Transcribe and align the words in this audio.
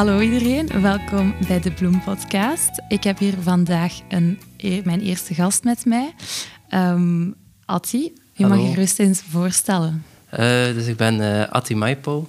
Hallo 0.00 0.20
iedereen, 0.20 0.82
welkom 0.82 1.34
bij 1.46 1.60
de 1.60 1.72
Bloem 1.72 2.02
Podcast. 2.02 2.82
Ik 2.88 3.04
heb 3.04 3.18
hier 3.18 3.34
vandaag 3.40 3.92
een, 4.08 4.40
e- 4.56 4.80
mijn 4.84 5.00
eerste 5.00 5.34
gast 5.34 5.64
met 5.64 5.84
mij, 5.84 6.14
um, 6.74 7.34
Atti. 7.64 8.12
Je 8.32 8.46
mag 8.46 8.58
je 8.58 8.66
gerust 8.66 8.98
eens 8.98 9.22
voorstellen. 9.28 10.04
Uh, 10.32 10.38
dus 10.64 10.86
ik 10.86 10.96
ben 10.96 11.14
uh, 11.14 11.48
Atti 11.48 11.74
Maipo, 11.76 12.28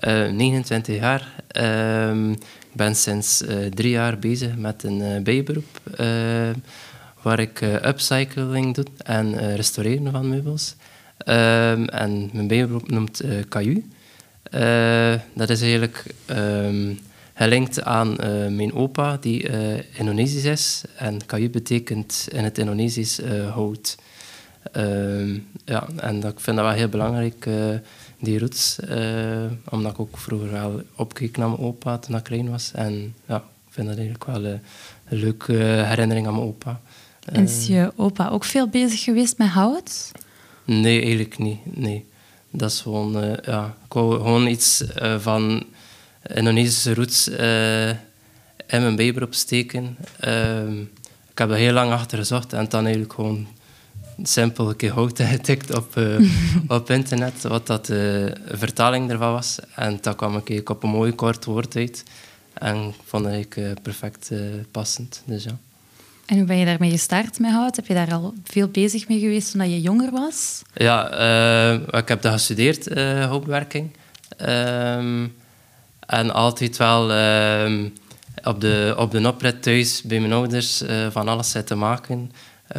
uh, 0.00 0.30
29 0.30 0.94
jaar. 0.94 1.42
Ehm, 1.48 2.30
ik 2.32 2.38
ben 2.72 2.94
sinds 2.94 3.44
drie 3.74 3.90
jaar 3.90 4.18
bezig 4.18 4.56
met 4.56 4.82
een 4.82 5.22
bijberoep 5.22 5.80
waar 7.22 7.38
ik 7.38 7.60
upcycling 7.60 8.74
doe 8.74 8.84
en 9.04 9.54
restaureren 9.56 10.12
van 10.12 10.28
meubels. 10.28 10.74
Um, 11.18 11.88
en 11.88 12.30
mijn 12.32 12.48
bijberoep 12.48 12.90
noemt 12.90 13.22
KU. 13.48 13.84
Uh, 14.54 15.14
dat 15.34 15.50
is 15.50 15.60
eigenlijk 15.60 16.04
um, 16.30 16.98
gelinkt 17.38 17.82
aan 17.82 18.08
uh, 18.08 18.48
mijn 18.48 18.74
opa, 18.74 19.16
die 19.16 19.50
uh, 19.50 19.98
Indonesisch 19.98 20.44
is. 20.44 20.82
En 20.96 21.26
kayu 21.26 21.50
betekent 21.50 22.28
in 22.30 22.44
het 22.44 22.58
Indonesisch 22.58 23.20
hout. 23.52 23.96
Ehm, 24.72 25.38
ja, 25.64 25.88
en 25.96 26.20
dat, 26.20 26.32
ik 26.32 26.40
vind 26.40 26.56
dat 26.56 26.66
wel 26.66 26.74
heel 26.74 26.88
belangrijk, 26.88 27.48
die 28.18 28.38
roots. 28.38 28.78
omdat 29.70 29.92
ik 29.92 30.00
ook 30.00 30.18
vroeger 30.18 30.50
wel 30.50 30.82
opkeek 30.96 31.36
naar 31.36 31.48
mijn 31.48 31.60
opa 31.60 31.98
toen 31.98 32.16
ik 32.16 32.22
klein 32.22 32.50
was. 32.50 32.70
En 32.74 33.14
ja, 33.26 33.36
ik 33.36 33.72
vind 33.72 33.86
dat 33.86 33.96
eigenlijk 33.96 34.24
wel 34.24 34.44
een 34.44 34.60
leuke 35.08 35.52
herinnering 35.62 36.26
aan 36.26 36.34
mijn 36.34 36.46
opa. 36.46 36.80
En 37.24 37.42
is 37.42 37.66
je 37.66 37.92
opa 37.96 38.28
ook 38.28 38.44
veel 38.44 38.68
bezig 38.68 39.02
geweest 39.02 39.38
met 39.38 39.48
hout? 39.48 40.12
Nee, 40.64 41.00
eigenlijk 41.00 41.38
niet. 41.38 41.58
Nee. 41.76 42.04
Dat 42.50 42.70
is 42.70 42.80
gewoon, 42.80 43.38
ja, 43.44 43.76
ik 43.84 43.92
wou 43.92 44.14
gewoon 44.14 44.46
iets 44.46 44.84
van 45.18 45.64
Indonesische 46.34 46.94
roots 46.94 47.28
in 48.68 48.82
mijn 48.82 48.96
bijberoep 48.96 49.34
steken. 49.34 49.96
Ehm, 50.20 50.80
ik 51.30 51.38
heb 51.38 51.50
er 51.50 51.56
heel 51.56 51.72
lang 51.72 51.92
achter 51.92 52.18
gezocht 52.18 52.52
en 52.52 52.66
dan 52.68 52.82
eigenlijk 52.82 53.14
gewoon 53.14 53.46
simpel 54.22 54.68
een 54.68 54.76
keer 54.76 54.92
hout 54.92 55.20
getikt 55.34 55.76
op, 55.76 56.00
op 56.68 56.90
internet, 56.90 57.42
wat 57.42 57.66
dat 57.66 57.86
de 57.86 58.32
vertaling 58.46 59.10
ervan 59.10 59.32
was. 59.32 59.58
En 59.74 59.98
dan 60.00 60.16
kwam 60.16 60.42
ik 60.44 60.70
op 60.70 60.82
een 60.82 60.90
mooi 60.90 61.12
kort 61.12 61.44
woord 61.44 61.76
uit. 61.76 62.04
En 62.52 62.94
vond 63.04 63.26
ik 63.26 63.58
perfect 63.82 64.30
passend. 64.70 65.22
Dus 65.26 65.44
ja. 65.44 65.58
En 66.28 66.36
hoe 66.36 66.46
ben 66.46 66.56
je 66.56 66.64
daarmee 66.64 66.90
gestart 66.90 67.38
met 67.38 67.50
hout? 67.50 67.76
Heb 67.76 67.86
je 67.86 67.94
daar 67.94 68.12
al 68.12 68.34
veel 68.44 68.68
bezig 68.68 69.08
mee 69.08 69.18
geweest 69.18 69.52
toen 69.52 69.70
je 69.70 69.80
jonger 69.80 70.10
was? 70.10 70.62
Ja, 70.74 71.12
uh, 71.72 72.00
ik 72.00 72.08
heb 72.08 72.22
dat 72.22 72.32
gestudeerd, 72.32 72.88
uh, 72.88 73.26
hoopwerking. 73.26 73.90
Um, 74.40 75.34
en 76.08 76.30
altijd 76.30 76.76
wel 76.76 77.10
uh, 77.10 77.84
op, 78.44 78.60
de, 78.60 78.94
op 78.96 79.10
de 79.10 79.28
oprit 79.28 79.62
thuis 79.62 80.02
bij 80.02 80.20
mijn 80.20 80.32
ouders 80.32 80.82
uh, 80.82 81.06
van 81.10 81.28
alles 81.28 81.54
te 81.64 81.74
maken. 81.74 82.32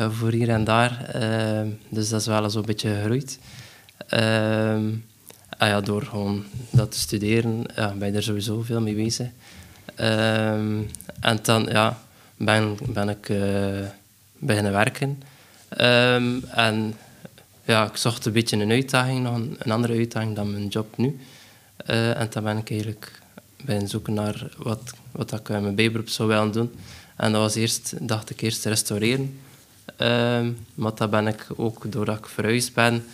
voor 0.09 0.31
hier 0.31 0.49
en 0.49 0.63
daar. 0.63 1.05
Ehm, 1.13 1.67
dus 1.89 2.09
dat 2.09 2.19
is 2.19 2.27
wel 2.27 2.49
zo'n 2.49 2.65
beetje 2.65 2.93
gegroeid. 2.93 3.39
en 4.07 5.03
ja, 5.59 5.81
door 5.81 6.01
gewoon 6.01 6.43
dat 6.69 6.91
te 6.91 6.99
studeren 6.99 7.63
ja, 7.75 7.93
ben 7.97 8.11
je 8.11 8.17
er 8.17 8.23
sowieso 8.23 8.61
veel 8.61 8.81
mee 8.81 8.95
bezig. 8.95 9.27
en 9.95 11.39
dan, 11.41 11.67
ja 11.71 11.97
ben, 12.37 12.77
ben 12.85 13.09
ik 13.09 13.29
uh, 13.29 13.85
beginnen 14.37 14.71
werken. 14.71 15.21
En 16.49 16.95
ja, 17.65 17.85
ik 17.85 17.97
zocht 17.97 18.25
een 18.25 18.33
beetje 18.33 18.57
een 18.57 18.71
uitdaging, 18.71 19.23
nog 19.23 19.35
een, 19.35 19.55
een 19.59 19.71
andere 19.71 19.93
uitdaging 19.93 20.35
dan 20.35 20.51
mijn 20.51 20.67
job 20.67 20.97
nu. 20.97 21.19
Uh, 21.89 22.19
en 22.19 22.27
dan 22.29 22.43
ben 22.43 22.57
ik 22.57 22.69
eigenlijk 22.69 23.21
beginnen 23.65 23.89
zoeken 23.89 24.13
naar 24.13 24.49
wat, 24.57 24.93
wat 25.11 25.33
ik 25.33 25.49
in 25.49 25.61
mijn 25.61 25.75
bijberoep 25.75 26.09
zou 26.09 26.29
willen 26.29 26.51
doen. 26.51 26.71
En 27.15 27.31
dat 27.31 27.41
was 27.41 27.55
eerst, 27.55 27.93
dacht 27.99 28.29
ik 28.29 28.41
eerst 28.41 28.65
restaureren. 28.65 29.39
Um, 29.97 30.57
maar 30.73 30.95
dat 30.95 31.09
ben 31.09 31.27
ik 31.27 31.47
ook, 31.55 31.91
doordat 31.91 32.17
ik 32.17 32.25
verhuisd 32.25 32.73
ben, 32.73 33.05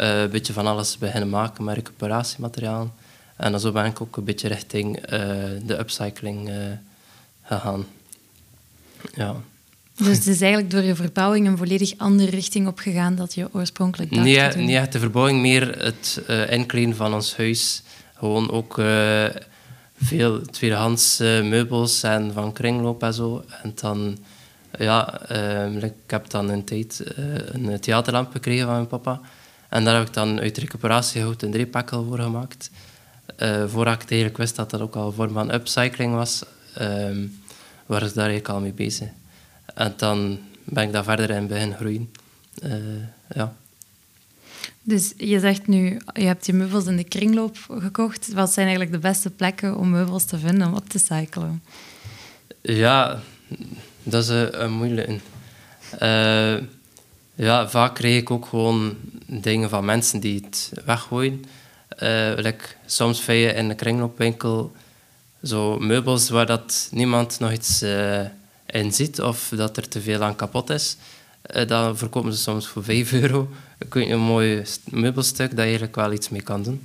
uh, 0.00 0.20
een 0.20 0.30
beetje 0.30 0.52
van 0.52 0.66
alles 0.66 0.98
beginnen 0.98 1.28
maken 1.28 1.64
met 1.64 1.74
recuperatiematerialen. 1.74 2.92
En 3.36 3.50
dan 3.50 3.60
zo 3.60 3.72
ben 3.72 3.84
ik 3.84 4.00
ook 4.00 4.16
een 4.16 4.24
beetje 4.24 4.48
richting 4.48 5.06
de 5.66 5.78
upcycling 5.78 6.50
gegaan. 7.42 7.86
Ja. 9.14 9.36
Dus 9.96 10.16
het 10.16 10.26
is 10.26 10.40
eigenlijk 10.40 10.70
door 10.70 10.82
je 10.82 10.94
verbouwing 10.94 11.46
een 11.46 11.56
volledig 11.56 11.94
andere 11.96 12.30
richting 12.30 12.66
opgegaan 12.66 13.14
dat 13.14 13.34
je 13.34 13.48
oorspronkelijk 13.52 14.14
dacht 14.14 14.26
echt 14.76 14.92
de 14.92 14.98
verbouwing, 14.98 15.40
meer 15.40 15.82
het 15.84 16.22
uh, 16.28 16.50
inkleden 16.50 16.96
van 16.96 17.14
ons 17.14 17.36
huis. 17.36 17.82
Gewoon 18.22 18.50
ook 18.50 18.78
uh, 18.78 19.24
veel 19.96 20.40
tweedehands 20.40 21.20
uh, 21.20 21.42
meubels 21.42 22.02
en 22.02 22.32
van 22.32 22.52
kringloop 22.52 23.02
en 23.02 23.14
zo. 23.14 23.44
En 23.62 23.72
dan, 23.74 24.18
ja, 24.78 25.28
ik 25.80 25.92
heb 26.06 26.30
dan 26.30 26.48
een 26.48 26.64
tijd 26.64 27.04
een 27.52 27.80
theaterlamp 27.80 28.32
gekregen 28.32 28.64
van 28.64 28.74
mijn 28.74 28.86
papa. 28.86 29.20
En 29.68 29.84
daar 29.84 29.94
heb 29.96 30.06
ik 30.06 30.14
dan 30.14 30.40
uit 30.40 30.58
recuperatiehout 30.58 31.42
een 31.42 31.50
driepakel 31.50 32.04
voor 32.04 32.18
gemaakt. 32.18 32.70
voordat 33.66 34.02
ik 34.02 34.10
eigenlijk 34.10 34.36
wist 34.36 34.56
dat 34.56 34.70
dat 34.70 34.80
ook 34.80 34.96
al 34.96 35.06
een 35.06 35.12
vorm 35.12 35.32
van 35.32 35.52
upcycling 35.54 36.14
was. 36.14 36.42
Ehm, 36.74 37.26
waren 37.86 38.08
ze 38.08 38.14
daar 38.14 38.28
eigenlijk 38.28 38.48
al 38.48 38.60
mee 38.60 38.72
bezig. 38.72 39.08
En 39.74 39.94
dan 39.96 40.38
ben 40.64 40.84
ik 40.84 40.92
daar 40.92 41.04
verder 41.04 41.30
in 41.30 41.46
beginnen 41.46 41.76
groeien. 41.76 42.10
Ja. 43.34 43.54
Dus 44.82 45.12
je 45.16 45.40
zegt 45.40 45.66
nu, 45.66 46.00
je 46.12 46.24
hebt 46.24 46.46
je 46.46 46.52
meubels 46.52 46.84
in 46.86 46.96
de 46.96 47.04
kringloop 47.04 47.56
gekocht. 47.78 48.32
Wat 48.32 48.52
zijn 48.52 48.66
eigenlijk 48.66 48.96
de 48.96 49.08
beste 49.08 49.30
plekken 49.30 49.76
om 49.76 49.90
meubels 49.90 50.24
te 50.24 50.38
vinden 50.38 50.66
om 50.66 50.74
op 50.74 50.88
te 50.88 50.98
cyclen? 50.98 51.62
Ja, 52.60 53.20
dat 54.02 54.22
is 54.22 54.28
een, 54.28 54.62
een 54.62 54.72
moeilijke. 54.72 55.18
Uh, 56.02 56.66
ja, 57.34 57.68
vaak 57.68 57.94
krijg 57.94 58.20
ik 58.20 58.30
ook 58.30 58.46
gewoon 58.46 58.96
dingen 59.26 59.68
van 59.68 59.84
mensen 59.84 60.20
die 60.20 60.40
het 60.44 60.72
weggooien. 60.84 61.44
Uh, 62.02 62.50
soms 62.86 63.20
vind 63.20 63.40
je 63.40 63.52
in 63.52 63.68
de 63.68 63.74
kringloopwinkel 63.74 64.72
zo 65.42 65.78
meubels 65.78 66.28
waar 66.28 66.46
dat 66.46 66.88
niemand 66.90 67.38
nog 67.38 67.52
iets 67.52 67.82
in 68.66 68.92
ziet 68.92 69.20
of 69.20 69.52
dat 69.56 69.76
er 69.76 69.88
te 69.88 70.00
veel 70.00 70.22
aan 70.22 70.36
kapot 70.36 70.70
is. 70.70 70.96
Uh, 71.56 71.66
dan 71.66 71.96
verkopen 71.98 72.32
ze 72.32 72.38
soms 72.38 72.66
voor 72.66 72.84
5 72.84 73.12
euro. 73.22 73.50
Kun 73.88 74.06
je 74.06 74.12
een 74.12 74.20
mooi 74.20 74.62
meubelstuk 74.84 75.48
dat 75.48 75.56
je 75.56 75.62
eigenlijk 75.62 75.96
wel 75.96 76.12
iets 76.12 76.28
mee 76.28 76.42
kan 76.42 76.62
doen. 76.62 76.84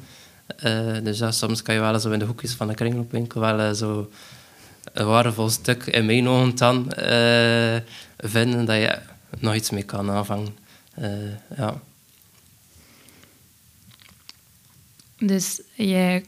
Uh, 0.63 0.97
dus 1.03 1.19
ja, 1.19 1.31
soms 1.31 1.61
kan 1.61 1.75
je 1.75 1.81
wel 1.81 1.99
zo 1.99 2.11
in 2.11 2.19
de 2.19 2.25
hoekjes 2.25 2.53
van 2.53 2.67
de 2.67 2.73
kringloopwinkel 2.73 3.41
wel 3.41 3.75
zo 3.75 4.09
een 4.93 5.05
waardevol 5.05 5.49
stuk 5.49 5.85
in 5.85 6.05
mijn 6.05 6.27
ogen 6.27 6.55
dan 6.55 6.91
vinden 8.17 8.65
dat 8.65 8.75
je 8.75 8.99
nog 9.39 9.55
iets 9.55 9.69
mee 9.69 9.83
kan 9.83 10.11
aanvangen. 10.11 10.57
ja. 11.57 11.81
Dus 15.19 15.61
je 15.75 16.23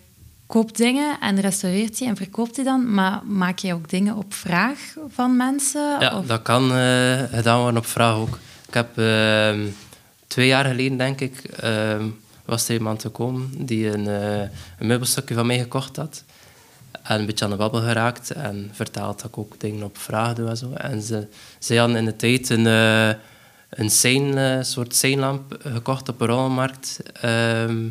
koopt 0.49 0.77
dingen 0.77 1.19
en 1.19 1.39
restaureert 1.39 1.97
die 1.97 2.07
en 2.07 2.15
verkoopt 2.15 2.55
die 2.55 2.63
dan, 2.63 2.93
maar 2.93 3.21
maak 3.25 3.59
je 3.59 3.73
ook 3.73 3.89
dingen 3.89 4.15
op 4.15 4.33
vraag 4.33 4.79
van 5.09 5.37
mensen? 5.37 5.99
Ja, 5.99 6.21
dat 6.25 6.41
kan 6.41 6.63
uh, 6.63 7.23
gedaan 7.23 7.59
worden 7.59 7.77
op 7.77 7.85
vraag 7.85 8.15
ook. 8.15 8.39
Ik 8.67 8.73
heb 8.73 8.97
uh, 8.97 9.53
twee 10.27 10.47
jaar 10.47 10.65
geleden, 10.65 10.97
denk 10.97 11.21
ik, 11.21 11.41
uh, 11.63 12.03
was 12.45 12.67
er 12.67 12.73
iemand 12.73 13.01
gekomen 13.01 13.65
die 13.65 13.93
een, 13.93 14.07
eh, 14.07 14.39
een 14.79 14.87
meubelstukje 14.87 15.35
van 15.35 15.45
mij 15.45 15.59
gekocht 15.59 15.95
had. 15.95 16.23
En 17.03 17.19
een 17.19 17.25
beetje 17.25 17.45
aan 17.45 17.51
de 17.51 17.57
babbel 17.57 17.81
geraakt 17.81 18.31
en 18.31 18.69
vertelde 18.73 19.15
dat 19.15 19.25
ik 19.25 19.37
ook 19.37 19.59
dingen 19.59 19.83
op 19.83 19.97
vraag 19.97 20.33
doe 20.33 20.49
en 20.49 20.57
zo. 20.57 20.71
En 20.73 21.01
ze, 21.01 21.27
ze 21.59 21.77
hadden 21.77 21.97
in 21.97 22.05
de 22.05 22.15
tijd 22.15 22.49
een, 22.49 22.65
een 23.69 23.89
sein, 23.89 24.65
soort 24.65 24.95
seinlamp 24.95 25.57
gekocht 25.63 26.09
op 26.09 26.21
een 26.21 26.27
rommelmarkt. 26.27 26.99
Ehm, 27.21 27.87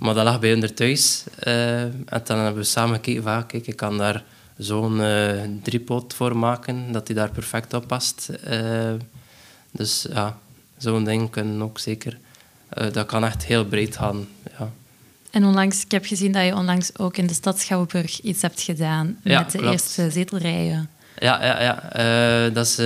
maar 0.00 0.14
dat 0.14 0.24
lag 0.24 0.40
bij 0.40 0.50
hun 0.50 0.74
thuis. 0.74 1.24
Uh, 1.46 1.82
en 1.82 2.20
dan 2.24 2.38
hebben 2.38 2.62
we 2.62 2.68
samen 2.68 2.94
gekeken 2.94 3.22
van, 3.22 3.46
kijk, 3.46 3.66
ik 3.66 3.76
kan 3.76 3.98
daar 3.98 4.24
zo'n 4.56 5.00
uh, 5.00 5.42
driepoot 5.62 6.14
voor 6.14 6.36
maken, 6.36 6.92
dat 6.92 7.06
die 7.06 7.16
daar 7.16 7.30
perfect 7.30 7.74
op 7.74 7.86
past. 7.86 8.28
Uh, 8.48 8.92
dus 9.70 10.06
ja, 10.12 10.38
zo'n 10.78 11.04
ding 11.04 11.30
kunnen 11.30 11.62
ook 11.62 11.78
zeker. 11.78 12.18
dat 12.92 13.06
kan 13.06 13.24
echt 13.24 13.44
heel 13.44 13.64
breed 13.64 13.96
gaan. 13.96 14.28
Ja. 14.58 14.70
En 15.30 15.44
onlangs, 15.44 15.84
ik 15.84 15.90
heb 15.90 16.04
gezien 16.04 16.32
dat 16.32 16.44
je 16.44 16.54
onlangs 16.54 16.98
ook 16.98 17.16
in 17.16 17.26
de 17.26 17.34
stad 17.34 17.60
Schouwburg 17.60 18.20
iets 18.20 18.42
hebt 18.42 18.60
gedaan 18.60 19.18
met 19.22 19.50
de 19.50 19.62
eerste 19.62 20.10
zetelrijen. 20.10 20.90
Ja, 21.18 21.44
ja, 21.44 21.62
ja. 21.62 22.50
dat 22.50 22.66
is 22.66 22.78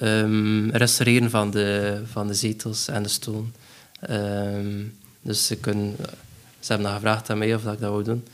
um, 0.00 0.70
restaureren 0.70 1.30
van 1.30 1.50
de, 1.50 2.00
van 2.10 2.26
de 2.26 2.34
zetels 2.34 2.88
en 2.88 3.02
de 3.02 3.08
stoelen. 3.08 3.54
Um, 4.10 4.98
dus 5.28 5.46
ze, 5.46 5.56
kunnen, 5.56 5.96
ze 6.60 6.72
hebben 6.72 6.86
dan 6.86 6.94
gevraagd 6.94 7.30
aan 7.30 7.38
mij 7.38 7.54
of 7.54 7.62
dat 7.62 7.72
ik 7.72 7.80
dat 7.80 7.90
wou 7.90 8.02
doen. 8.04 8.24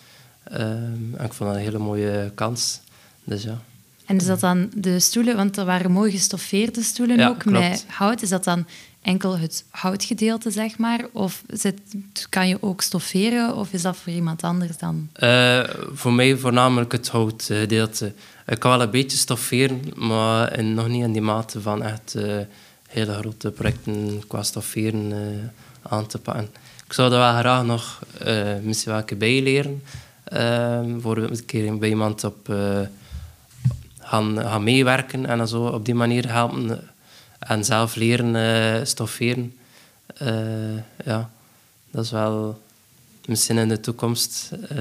Um, 0.53 1.15
en 1.17 1.25
ik 1.25 1.33
vond 1.33 1.51
dat 1.51 1.59
een 1.59 1.65
hele 1.65 1.79
mooie 1.79 2.33
kans. 2.35 2.81
Dus 3.25 3.43
ja. 3.43 3.59
En 4.07 4.17
is 4.17 4.27
dat 4.27 4.41
dan 4.41 4.71
de 4.75 5.01
stoelen, 5.01 5.37
want 5.37 5.57
er 5.57 5.65
waren 5.65 5.91
mooi 5.91 6.11
gestoffeerde 6.11 6.83
stoelen 6.83 7.17
Ja, 7.19 7.29
ook 7.29 7.39
klopt. 7.39 7.59
met 7.59 7.85
hout. 7.89 8.23
Is 8.23 8.29
dat 8.29 8.45
dan 8.45 8.67
enkel 9.03 9.39
het 9.39 9.65
houtgedeelte, 9.71 10.51
zeg 10.51 10.79
maar? 10.79 11.07
Of 11.13 11.43
zit, 11.49 11.81
kan 12.29 12.49
je 12.49 12.63
ook 12.63 12.83
stofferen 12.83 13.57
of 13.57 13.73
is 13.73 13.83
dat 13.83 13.97
voor 13.97 14.13
iemand 14.13 14.43
anders 14.43 14.77
dan? 14.79 15.09
Eh, 15.13 15.63
voor 15.93 16.13
mij 16.13 16.37
voornamelijk 16.37 16.93
het 16.93 17.09
houtgedeelte. 17.09 18.13
Ik 18.47 18.59
kan 18.59 18.71
wel 18.71 18.83
een 18.83 18.91
beetje 18.91 19.17
stofferen, 19.19 19.81
maar 19.97 20.59
in- 20.59 20.75
nog 20.75 20.89
niet 20.89 21.03
in 21.05 21.13
die 21.13 21.23
mate 21.23 21.61
van 21.61 21.83
echt 21.83 22.15
eh, 22.15 22.37
hele 22.89 23.13
grote 23.15 23.51
projecten 23.51 24.23
qua 24.27 24.43
stofferen 24.43 25.13
eh, 25.13 25.93
aan 25.93 26.07
te 26.07 26.19
pakken. 26.19 26.49
Ik 26.87 26.93
zou 26.93 27.13
er 27.13 27.19
wel 27.19 27.39
graag 27.39 27.65
nog 27.65 28.01
eh, 28.19 28.55
misschien 28.63 28.91
wel 28.93 29.01
een 29.01 29.07
keer 29.07 29.17
bij 29.19 29.43
leren. 29.43 29.83
Eh, 30.25 30.81
voor 31.01 31.17
een 31.17 31.45
keer 31.45 31.79
bij 31.79 31.89
iemand 31.89 32.25
op 32.25 32.49
eh, 32.49 32.81
gaan, 33.99 34.39
gaan 34.39 34.65
meewerken 34.65 35.27
en 35.27 35.39
dan 35.39 35.49
zo 35.49 35.67
op 35.67 35.85
die 35.85 35.95
manier 35.95 36.33
helpen 36.33 36.89
en 37.39 37.65
zelf 37.65 37.95
leren 37.95 38.37
eh, 38.37 38.85
stofferen. 38.85 39.57
Eh, 40.17 40.77
ja, 41.05 41.31
dat 41.91 42.05
is 42.05 42.11
wel 42.11 42.61
misschien 43.27 43.59
in 43.59 43.69
de 43.69 43.81
toekomst. 43.81 44.51
eh, 44.69 44.79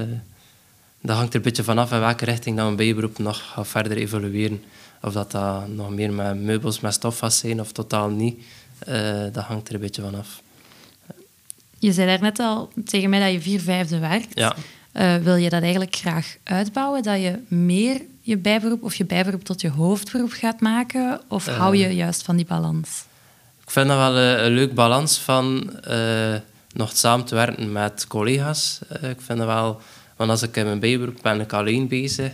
dat 1.00 1.16
hangt 1.16 1.30
er 1.30 1.36
een 1.36 1.42
beetje 1.42 1.64
vanaf 1.64 1.92
in 1.92 2.00
welke 2.00 2.24
richting 2.24 2.56
dat 2.56 2.66
een 2.66 2.76
bijberoep 2.76 3.18
nog 3.18 3.42
gaat 3.52 3.68
verder 3.68 3.96
evolueren. 3.96 4.62
Of 5.02 5.12
dat 5.12 5.30
dat 5.30 5.68
nog 5.68 5.90
meer 5.90 6.12
met 6.12 6.40
meubels 6.40 6.80
met 6.80 6.94
stof 6.94 7.20
zijn 7.28 7.60
of 7.60 7.72
totaal 7.72 8.08
niet. 8.08 8.44
Eh, 8.78 9.22
dat 9.32 9.44
hangt 9.44 9.68
er 9.68 9.74
een 9.74 9.80
beetje 9.80 10.02
vanaf. 10.02 10.42
Je 11.84 11.92
zei 11.92 12.06
daarnet 12.06 12.38
al 12.38 12.72
tegen 12.84 13.10
mij 13.10 13.20
dat 13.20 13.32
je 13.32 13.40
vier 13.40 13.60
vijfde 13.60 13.98
werkt. 13.98 14.26
Ja. 14.38 14.54
Eh, 14.92 15.16
wil 15.16 15.34
je 15.36 15.48
dat 15.48 15.62
eigenlijk 15.62 15.96
graag 15.96 16.36
uitbouwen? 16.44 17.02
Dat 17.02 17.20
je 17.20 17.38
meer 17.48 18.00
je 18.20 18.36
bijberoep 18.36 18.82
of 18.82 18.94
je 18.94 19.04
bijberoep 19.04 19.44
tot 19.44 19.60
je 19.60 19.70
hoofdberoep 19.70 20.32
gaat 20.32 20.60
maken? 20.60 21.20
Of 21.28 21.46
Eh. 21.46 21.56
hou 21.58 21.76
je 21.76 21.94
juist 21.94 22.22
van 22.22 22.36
die 22.36 22.46
balans? 22.46 23.04
Ik 23.64 23.70
vind 23.70 23.88
dat 23.88 23.96
wel 23.96 24.16
een, 24.16 24.44
een 24.44 24.52
leuk 24.52 24.74
balans 24.74 25.18
van 25.18 25.70
eh, 25.80 26.34
nog 26.72 26.96
samen 26.96 27.26
te 27.26 27.34
werken 27.34 27.72
met 27.72 28.06
collega's. 28.06 28.78
Ik 29.02 29.20
vind 29.20 29.38
dat 29.38 29.46
wel, 29.46 29.80
want 30.16 30.30
als 30.30 30.42
ik 30.42 30.56
in 30.56 30.64
mijn 30.64 30.78
bijberoep 30.80 31.18
ben 31.22 31.40
ik 31.40 31.52
alleen 31.52 31.88
bezig. 31.88 32.32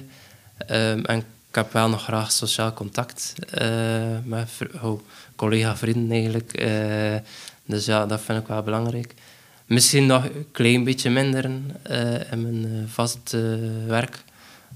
Ehm, 0.67 1.05
en 1.05 1.19
ik 1.19 1.55
heb 1.55 1.73
wel 1.73 1.89
nog 1.89 2.03
graag 2.03 2.33
sociaal 2.33 2.73
contact 2.73 3.35
met 4.25 4.49
vr- 4.57 4.85
oh, 4.87 5.01
collega-vrienden 5.37 6.11
eigenlijk. 6.17 6.65
Dus 7.67 7.85
ja, 7.85 8.07
dat 8.07 8.21
vind 8.21 8.39
ik 8.41 8.47
wel 8.47 8.63
belangrijk. 8.63 9.15
Misschien 9.71 10.07
nog 10.07 10.25
een 10.25 10.47
klein 10.53 10.85
beetje 10.85 11.11
minder 11.11 11.51
eh, 11.83 12.33
in 12.33 12.43
mijn 12.43 12.65
eh, 12.65 12.93
vast 12.93 13.35
eh, 13.35 13.41
werk. 13.87 14.25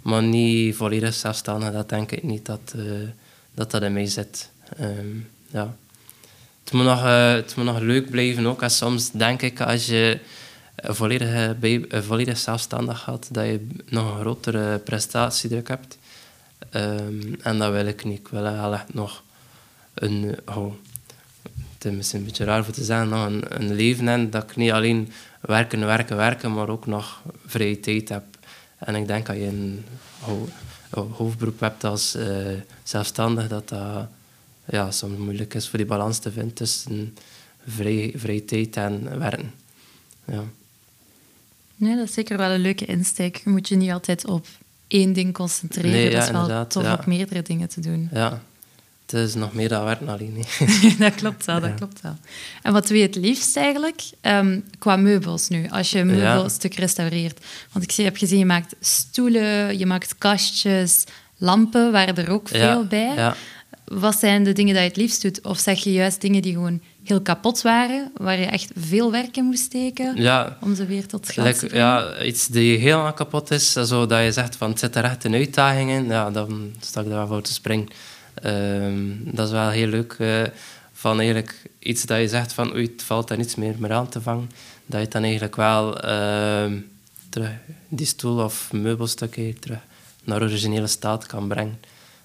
Maar 0.02 0.23
niet 0.23 0.76
volledig 0.76 1.14
zelfstandig. 1.14 1.73
Dat 1.73 1.88
denk 1.88 2.11
ik 2.11 2.23
niet 2.23 2.46
dat 2.46 2.75
dat, 3.55 3.70
dat 3.70 3.82
in 3.82 3.93
mij 3.93 4.06
zit. 4.06 4.50
Ehm, 4.76 5.17
ja. 5.46 5.76
Het 6.64 6.73
moet, 6.73 6.85
nog, 6.85 7.02
het 7.35 7.56
moet 7.56 7.64
nog 7.64 7.79
leuk 7.79 8.11
blijven 8.11 8.46
ook. 8.46 8.62
En 8.62 8.70
soms 8.70 9.11
denk 9.11 9.43
ik 9.43 9.61
als 9.61 9.87
je 9.87 10.19
volledig, 10.76 11.55
volledig 11.88 12.38
zelfstandig 12.38 12.99
gaat, 12.99 13.35
dat 13.35 13.44
je 13.44 13.67
nog 13.88 14.14
een 14.14 14.20
grotere 14.20 14.79
prestatiedruk 14.79 15.69
hebt. 15.69 15.99
Ehm, 16.70 17.35
en 17.43 17.58
dat 17.58 17.73
wil 17.73 17.87
ik 17.87 18.05
niet. 18.05 18.19
Ik 18.19 18.29
wil 18.29 18.46
echt 18.46 18.94
nog 18.94 19.23
een... 19.94 20.37
Oh, 20.44 20.73
het 21.84 21.92
is 21.92 21.98
misschien 21.98 22.19
een 22.20 22.26
beetje 22.26 22.44
raar 22.44 22.64
voor 22.64 22.75
te 22.75 22.84
zeggen, 22.84 23.08
nog 23.08 23.26
een, 23.26 23.44
een 23.62 23.75
leven 23.75 24.06
hebben 24.06 24.31
dat 24.31 24.42
ik 24.50 24.56
niet 24.56 24.70
alleen 24.70 25.08
werken, 25.40 25.86
werken, 25.86 26.16
werken, 26.16 26.52
maar 26.52 26.69
ook 26.69 26.86
nog 26.86 27.22
vrije 27.46 27.81
tijd 27.81 28.08
heb. 28.08 28.25
En 28.78 28.94
ik 28.94 29.06
denk 29.06 29.26
dat 29.26 29.36
je 29.36 29.46
een, 29.46 29.84
ho- 30.20 30.48
een 30.90 31.10
hoofdberoep 31.10 31.60
hebt 31.60 31.84
als 31.84 32.14
eh, 32.14 32.46
zelfstandig, 32.82 33.48
dat 33.48 33.69
dat 33.69 34.06
ja, 34.64 34.90
soms 34.90 35.19
moeilijk 35.19 35.54
is 35.54 35.69
voor 35.69 35.78
die 35.78 35.86
balans 35.88 36.19
te 36.19 36.32
vinden 36.32 36.52
tussen 36.52 37.16
vrij, 37.69 38.12
vrije 38.16 38.44
tijd 38.44 38.76
en 38.76 39.19
werken. 39.19 39.52
Ja. 40.25 40.42
Nee, 41.76 41.96
dat 41.96 42.08
is 42.08 42.14
zeker 42.14 42.36
wel 42.36 42.50
een 42.50 42.60
leuke 42.60 42.84
insteek. 42.84 43.36
Je 43.44 43.50
moet 43.50 43.69
je 43.69 43.76
niet 43.76 43.90
altijd 43.90 44.26
op 44.26 44.46
één 44.86 45.12
ding 45.12 45.32
concentreren. 45.34 45.90
Nee, 45.90 46.10
ja, 46.10 46.31
dat 46.31 46.42
is 46.42 46.46
wel 46.46 46.66
tof 46.66 46.82
ja. 46.82 46.92
op 46.94 47.06
meerdere 47.06 47.42
dingen 47.42 47.69
te 47.69 47.81
doen. 47.81 48.08
ja, 48.12 48.42
het 49.06 49.12
is 49.29 49.35
nog 49.35 49.53
meer 49.55 49.69
dan 49.69 49.85
werken 49.85 50.06
dat 50.99 51.15
klopt 51.15 51.45
wel, 51.45 51.61
dat 51.61 51.75
klopt 51.75 52.01
wel. 52.01 52.17
En 52.62 52.73
wat 52.73 52.89
doe 52.89 52.97
je 52.97 53.03
het 53.03 53.15
liefst 53.17 53.56
eigenlijk 53.56 54.03
Ehm, 54.21 54.61
qua 54.79 54.97
meubels 54.97 55.49
nu, 55.49 55.69
als 55.71 55.91
je 55.91 55.99
een 55.99 56.06
meubelstuk 56.06 56.75
restaureert? 56.75 57.45
Want 57.73 57.85
ik 57.85 57.93
zie- 57.93 58.05
heb 58.05 58.17
gezien, 58.17 58.39
je 58.39 58.47
maakt 58.47 58.75
stoelen, 58.81 59.79
je 59.79 59.87
maakt 59.87 60.19
kastjes, 60.19 61.05
lampen, 61.37 61.93
waren 61.93 62.17
er 62.17 62.31
ook 62.31 62.49
veel 62.49 62.59
ja, 62.59 62.83
bij. 62.83 63.33
Wat 63.85 64.19
zijn 64.19 64.45
de 64.45 64.53
dingen 64.53 64.73
die 64.75 64.83
je 64.83 64.89
het 64.89 64.97
liefst 64.97 65.23
doet? 65.23 65.41
Of 65.43 65.59
zeg 65.59 65.79
je 65.85 65.93
juist 65.93 66.21
dingen 66.21 66.43
die 66.43 66.53
gewoon 66.53 66.81
heel 67.05 67.21
kapot 67.21 67.62
waren, 67.62 68.11
waar 68.17 68.39
je 68.39 68.45
echt 68.47 68.71
veel 68.77 69.11
werk 69.11 69.37
in 69.37 69.45
moest 69.45 69.62
steken 69.62 70.17
ja, 70.17 70.59
om 70.61 70.75
ze 70.75 70.87
weer 70.87 71.06
tot 71.06 71.27
glans 71.27 71.49
te 71.49 71.55
Like, 71.55 71.67
brengen? 71.67 71.87
ja, 71.87 72.23
iets 72.23 72.47
die 72.47 72.79
helemaal 72.79 73.12
kapot 73.12 73.51
is, 73.51 73.73
zo 73.73 74.06
dat 74.06 74.25
je 74.25 74.33
zegt 74.33 74.56
van 74.56 74.71
het 74.71 74.79
zit 74.79 74.97
er 74.97 75.05
echt 75.05 75.25
een 75.25 75.35
uitdaging 75.35 75.91
in, 75.91 76.06
ja, 76.06 76.31
dan 76.31 76.71
sta 76.81 77.01
ik 77.01 77.06
er 77.06 77.12
wel 77.12 77.27
voor 77.27 77.43
te 77.43 77.53
springen. 77.53 77.89
Ehm, 78.44 79.06
dat 79.20 79.46
is 79.46 79.52
wel 79.52 79.69
heel 79.69 79.87
leuk. 79.87 80.12
eh, 80.19 80.43
van 80.93 81.19
eigenlijk 81.19 81.70
iets 81.79 82.05
dat 82.05 82.19
je 82.19 82.29
zegt 82.29 82.52
van 82.52 82.73
oei, 82.73 82.82
het 82.93 83.02
valt 83.02 83.29
daar 83.29 83.38
niets 83.38 83.55
meer, 83.55 83.75
meer 83.79 83.93
aan 83.93 84.08
te 84.08 84.20
vangen. 84.20 84.50
Dat 84.87 85.00
je 85.00 85.08
dan 85.08 85.23
eigenlijk 85.23 85.56
wel 85.56 86.00
ehm, 86.00 86.79
terug 87.29 87.50
die 87.88 88.06
stoel 88.06 88.44
of 88.44 88.73
meubelstuk 88.73 89.55
terug 89.61 89.79
naar 90.25 90.43
originele 90.43 90.87
staat 90.87 91.26
kan 91.26 91.49
brengen. 91.49 91.79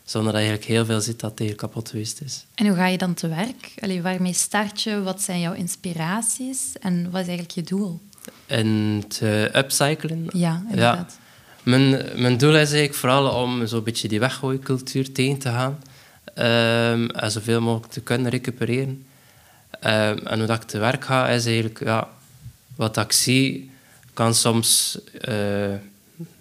Zonder 0.04 0.32
dat 0.34 0.42
je 0.42 0.48
eigenlijk 0.48 0.78
heel 0.78 0.86
veel 0.86 1.02
ziet 1.02 1.20
dat 1.20 1.40
eigenlijk 1.40 1.60
kapot 1.60 1.90
geweest 1.90 2.22
is. 2.22 2.46
En 2.56 2.68
hoe 2.68 2.76
ga 2.76 2.88
je 2.88 2.98
dan 2.98 3.14
te 3.14 3.28
werk? 3.28 3.74
Allee, 3.80 4.02
waarmee 4.02 4.34
start 4.34 4.82
je? 4.82 5.02
Wat 5.02 5.22
zijn 5.22 5.40
jouw 5.40 5.54
inspiraties? 5.54 6.60
En 6.80 7.04
wat 7.12 7.22
is 7.22 7.28
eigenlijk 7.28 7.52
je 7.52 7.64
doel? 7.64 8.00
En 8.46 8.68
het 9.04 9.20
eh, 9.22 9.44
upcyclen, 9.44 10.28
Ja, 10.34 10.64
inderdaad. 10.70 11.18
Mijn, 11.64 11.90
mijn 12.16 12.38
doel 12.38 12.50
is 12.56 12.56
eigenlijk 12.72 12.94
vooral 12.94 13.44
om 13.44 13.68
zo'n 13.68 13.84
beetje 13.84 14.08
die 14.08 14.20
weggooicultuur 14.20 15.12
tegen 15.12 15.38
te 15.38 15.50
gaan. 15.50 15.80
Ehm, 16.34 17.10
en 17.10 17.32
zoveel 17.32 17.62
mogelijk 17.62 17.92
te 17.92 18.02
kunnen 18.02 18.32
recupereren. 18.32 19.06
Ehm, 19.80 20.18
en 20.18 20.38
hoe 20.38 20.48
dat 20.48 20.64
ik 20.64 20.68
te 20.68 20.80
werk 20.80 21.06
ga, 21.06 21.30
is 21.30 21.46
eigenlijk... 21.46 21.80
Ja, 21.84 22.08
wat 22.76 22.98
ik 22.98 23.12
zie, 23.12 23.72
kan 24.14 24.36
soms 24.36 25.00
eh, 25.22 25.74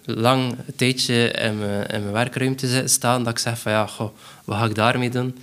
lang 0.03 0.51
een 0.51 0.75
tijdje 0.75 1.31
in 1.31 1.59
mijn, 1.59 1.87
in 1.87 2.01
mijn 2.01 2.13
werkruimte 2.13 2.67
zitten 2.67 2.89
staan. 2.89 3.23
Dat 3.23 3.33
ik 3.33 3.39
zeg 3.39 3.59
van, 3.59 3.71
ja, 3.71 3.87
goh, 3.87 4.15
wat 4.43 4.57
ga 4.57 4.65
ik 4.65 4.75
daarmee 4.75 5.09
doen? 5.09 5.37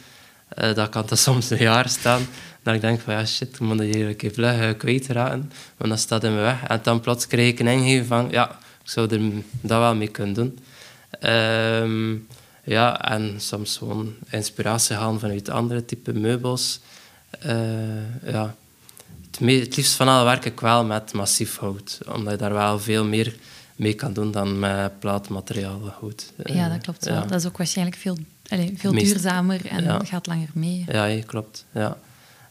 Eh, 0.48 0.74
dat 0.74 0.88
kan 0.88 1.08
er 1.08 1.16
soms 1.28 1.50
een 1.50 1.58
jaar 1.58 1.88
staan. 1.88 2.26
Dat 2.62 2.74
ik 2.74 2.80
denk 2.80 3.00
van, 3.00 3.14
ja, 3.14 3.24
shit, 3.24 3.54
ik 3.54 3.60
moet 3.60 3.78
die 3.78 3.86
eigenlijk 3.86 4.22
even 4.22 4.34
vlug 4.34 4.60
eh, 4.60 4.78
kwijtraken. 4.78 5.52
Want 5.76 5.90
dat 5.90 6.00
staat 6.00 6.24
in 6.24 6.30
mijn 6.30 6.42
weg. 6.42 6.62
En 6.62 6.80
dan 6.82 7.00
plots 7.00 7.26
krijg 7.26 7.48
ik 7.48 7.60
een 7.60 7.66
ingeving 7.66 8.06
van, 8.06 8.28
ja, 8.30 8.50
ik 8.82 8.90
zou 8.90 9.14
er 9.14 9.20
dat 9.60 9.78
wel 9.78 9.94
mee 9.94 10.08
kunnen 10.08 10.34
doen. 10.34 10.58
Ehm, 11.20 12.14
ja, 12.66 13.00
en 13.04 13.34
soms 13.40 13.76
gewoon 13.76 14.14
inspiratie 14.30 14.96
halen 14.96 15.20
vanuit 15.20 15.48
andere 15.50 15.84
type 15.84 16.12
meubels. 16.12 16.80
Eh, 17.40 18.30
ja. 18.32 18.54
het, 19.30 19.40
me- 19.40 19.52
het 19.60 19.76
liefst 19.76 19.92
van 19.94 20.08
alle 20.08 20.24
werk 20.24 20.44
ik 20.44 20.60
wel 20.60 20.84
met 20.84 21.12
massief 21.12 21.56
hout. 21.58 21.98
Omdat 22.14 22.32
je 22.32 22.38
daar 22.38 22.52
wel 22.52 22.78
veel 22.78 23.04
meer 23.04 23.36
mee 23.76 23.94
kan 23.94 24.12
doen 24.12 24.30
dan 24.30 24.58
met 24.58 24.98
plaatmateriaal 24.98 25.92
hout. 26.00 26.32
Eh, 26.36 26.54
Ja, 26.54 26.68
dat 26.68 26.80
klopt 26.82 27.04
wel. 27.04 27.14
ja. 27.14 27.20
Dat 27.20 27.40
is 27.40 27.46
ook 27.46 27.56
waarschijnlijk 27.56 27.96
veel, 27.96 28.16
veel 28.76 28.92
Meest- 28.92 29.06
duurzamer 29.12 29.66
en 29.66 29.84
ja. 29.84 30.00
gaat 30.04 30.26
langer 30.26 30.48
mee. 30.54 30.84
Ja, 30.88 31.04
ja, 31.04 31.22
klopt. 31.26 31.64
Ja. 31.72 31.96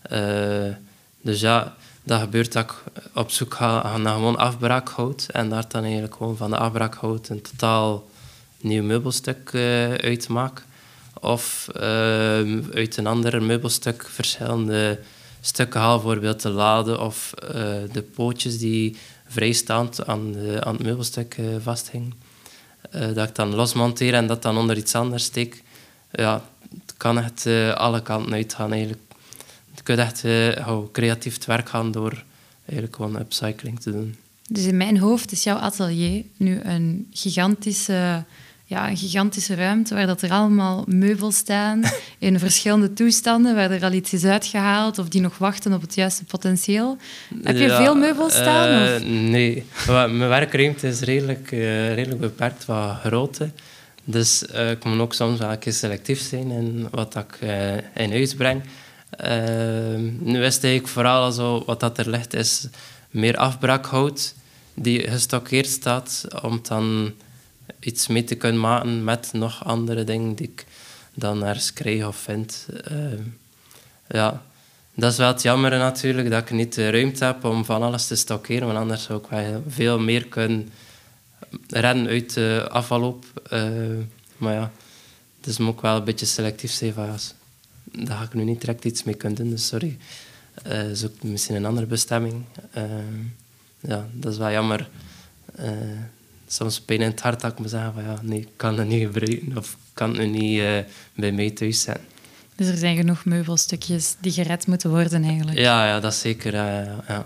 Eh, 0.01 0.73
dus 1.21 1.39
ja, 1.39 1.75
dat 2.03 2.19
gebeurt 2.19 2.53
dat 2.53 2.63
ik 2.63 2.73
op 3.13 3.31
zoek 3.31 3.53
ga 3.53 3.97
naar 3.97 4.13
gewoon 4.13 4.37
afbraakhout. 4.37 5.27
En 5.31 5.49
daar 5.49 5.65
dan 5.67 5.83
eigenlijk 5.83 6.15
gewoon 6.15 6.37
van 6.37 6.49
de 6.49 6.57
afbraakhout 6.57 7.29
een 7.29 7.41
totaal 7.41 8.07
nieuw 8.65 8.83
meubelstuk 8.83 9.49
eh 9.53 10.27
maak. 10.27 10.63
Of 11.21 11.67
ehm, 11.73 12.61
uit 12.73 12.97
een 12.97 13.07
ander 13.07 13.43
meubelstuk 13.43 14.07
verschillende 14.09 14.99
stukken 15.41 15.79
haal, 15.79 15.95
bijvoorbeeld 15.95 16.41
de 16.41 16.49
lade 16.49 16.99
of 16.99 17.33
eh, 17.33 17.53
de 17.91 18.05
pootjes 18.15 18.57
die 18.57 18.97
vrijstaand 19.27 20.07
aan, 20.07 20.31
de, 20.31 20.61
aan 20.63 20.73
het 20.73 20.83
meubelstuk 20.83 21.35
eh, 21.37 21.45
vasthingen. 21.61 22.13
Dat 22.91 23.29
ik 23.29 23.35
dan 23.35 23.55
losmonteer 23.55 24.13
en 24.13 24.27
dat 24.27 24.41
dan 24.41 24.57
onder 24.57 24.77
iets 24.77 24.95
anders 24.95 25.23
steek. 25.23 25.63
Ja, 26.11 26.43
het 26.69 26.93
kan 26.97 27.19
echt 27.19 27.45
alle 27.75 28.01
kanten 28.01 28.33
uitgaan 28.33 28.71
eigenlijk. 28.71 29.01
Je 29.75 29.81
kunt 29.83 29.99
echt 29.99 30.19
gewoon 30.63 30.91
creatief 30.91 31.37
te 31.37 31.47
werk 31.47 31.69
gaan 31.69 31.91
door 31.91 32.23
eigenlijk 32.65 32.95
gewoon 32.95 33.19
upcycling 33.19 33.79
te 33.79 33.91
doen. 33.91 34.15
Dus 34.49 34.65
in 34.65 34.77
mijn 34.77 34.97
hoofd 34.97 35.31
is 35.31 35.43
jouw 35.43 35.57
atelier 35.57 36.23
nu 36.37 36.59
een 36.61 37.07
gigantische, 37.11 38.23
ja, 38.67 38.89
een 38.89 38.97
gigantische 38.97 39.55
ruimte 39.55 39.93
waar 39.95 40.07
dat 40.07 40.21
er 40.21 40.31
allemaal 40.31 40.83
meubels 40.87 41.35
staan 41.37 41.81
in 42.19 42.39
verschillende 42.39 42.93
toestanden, 42.93 43.55
waar 43.55 43.71
er 43.71 43.83
al 43.83 43.91
iets 43.91 44.13
is 44.13 44.25
uitgehaald 44.25 44.97
of 44.99 45.09
die 45.09 45.21
nog 45.21 45.37
wachten 45.37 45.73
op 45.73 45.81
het 45.81 45.95
juiste 45.95 46.23
potentieel. 46.23 46.97
Heb 47.43 47.55
je 47.57 47.63
Ja, 47.63 47.77
veel 47.83 47.95
meubels 47.95 48.33
staan? 48.33 48.87
eh, 48.87 48.95
of? 48.95 49.03
nee. 49.03 49.65
Mijn 49.87 50.17
werkruimte 50.17 50.87
is 50.87 50.99
redelijk, 50.99 51.51
eh, 51.51 51.93
redelijk 51.93 52.21
beperkt 52.21 52.63
qua 52.63 52.93
grootte. 53.03 53.49
Dus 54.03 54.43
uh, 54.55 54.69
ik 54.71 54.83
moet 54.85 54.99
ook 54.99 55.13
soms 55.13 55.39
wel 55.39 55.51
een 55.51 55.59
keer 55.59 55.73
selectief 55.73 56.19
zijn 56.21 56.51
in 56.51 56.87
wat 56.91 57.15
ik 57.15 57.37
in 57.95 58.11
huis 58.11 58.33
breng. 58.33 58.61
Uh, 59.25 59.29
nu 60.19 60.43
is 60.43 60.55
het 60.55 60.63
eigenlijk 60.63 60.87
vooral 60.87 61.31
zo, 61.31 61.63
wat 61.65 61.79
dat 61.79 61.97
er 61.97 62.09
ligt, 62.09 62.33
is 62.33 62.67
meer 63.09 63.37
afbraakhout 63.37 64.33
die 64.73 65.09
gestockeerd 65.09 65.67
staat, 65.67 66.25
om 66.41 66.59
dan 66.67 67.11
iets 67.79 68.07
mee 68.07 68.23
te 68.23 68.35
kunnen 68.35 68.61
maken 68.61 69.03
met 69.03 69.29
nog 69.33 69.65
andere 69.65 70.03
dingen 70.03 70.35
die 70.35 70.47
ik 70.47 70.65
dan 71.13 71.43
ergens 71.45 71.73
krijg 71.73 72.05
of 72.05 72.17
vind. 72.17 72.67
ja, 74.07 74.43
dat 74.95 75.11
is 75.11 75.17
wel 75.17 75.27
het 75.27 75.41
jammer 75.41 75.77
natuurlijk, 75.77 76.29
dat 76.29 76.41
ik 76.41 76.51
niet 76.51 76.73
de 76.73 76.89
ruimte 76.89 77.25
heb 77.25 77.43
om 77.43 77.65
van 77.65 77.81
alles 77.81 78.07
te 78.07 78.15
stockeren, 78.15 78.67
want 78.67 78.79
anders 78.79 79.03
zou 79.03 79.19
ik 79.19 79.27
wel 79.29 79.63
veel 79.67 79.99
meer 79.99 80.25
kunnen 80.25 80.69
rennen 81.67 82.07
uit 82.07 82.33
de 82.33 82.67
afvalloop. 82.69 83.25
Uh, 83.53 83.69
maar 84.37 84.53
ja, 84.53 84.71
dus 85.41 85.57
moet 85.57 85.73
ik 85.73 85.81
wel 85.81 85.95
een 85.95 86.03
beetje 86.03 86.25
selectief 86.25 86.71
zijn 86.71 86.93
van 86.93 87.05
ja, 87.05 87.15
daar 88.05 88.17
ga 88.17 88.23
ik 88.23 88.33
nu 88.33 88.43
niet 88.43 88.59
direct 88.59 88.85
iets 88.85 89.03
mee 89.03 89.15
kunnen 89.15 89.37
doen, 89.37 89.49
dus 89.49 89.67
sorry. 89.67 89.97
Uh, 90.67 90.83
zoek 90.93 91.23
misschien 91.23 91.55
een 91.55 91.65
andere 91.65 91.85
bestemming. 91.85 92.43
Ja, 93.79 94.07
dat 94.11 94.31
is 94.31 94.37
wel 94.37 94.51
jammer. 94.51 94.89
Soms 96.47 96.81
pijn 96.81 97.01
in 97.01 97.09
het 97.09 97.21
hart 97.21 97.41
dat 97.41 97.51
ik 97.51 97.59
me 97.59 97.67
zeggen 97.67 97.93
van 97.93 98.03
ja, 98.03 98.19
nee, 98.21 98.39
ik 98.39 98.47
kan 98.55 98.77
het 98.77 98.87
niet 98.87 99.05
gebruiken 99.05 99.57
of 99.57 99.77
kan 99.93 100.17
het 100.17 100.29
niet 100.29 100.61
bij 101.13 101.31
mij 101.31 101.51
thuis 101.51 101.81
zijn. 101.81 101.99
Dus 102.55 102.67
er 102.67 102.77
zijn 102.77 102.95
genoeg 102.95 103.25
meubelstukjes 103.25 104.15
die 104.19 104.31
gered 104.31 104.67
moeten 104.67 104.89
worden 104.89 105.23
eigenlijk? 105.23 105.57
Ja, 105.57 105.87
ja 105.87 105.99
dat 105.99 106.15
zeker. 106.15 106.53
ja. 106.53 107.25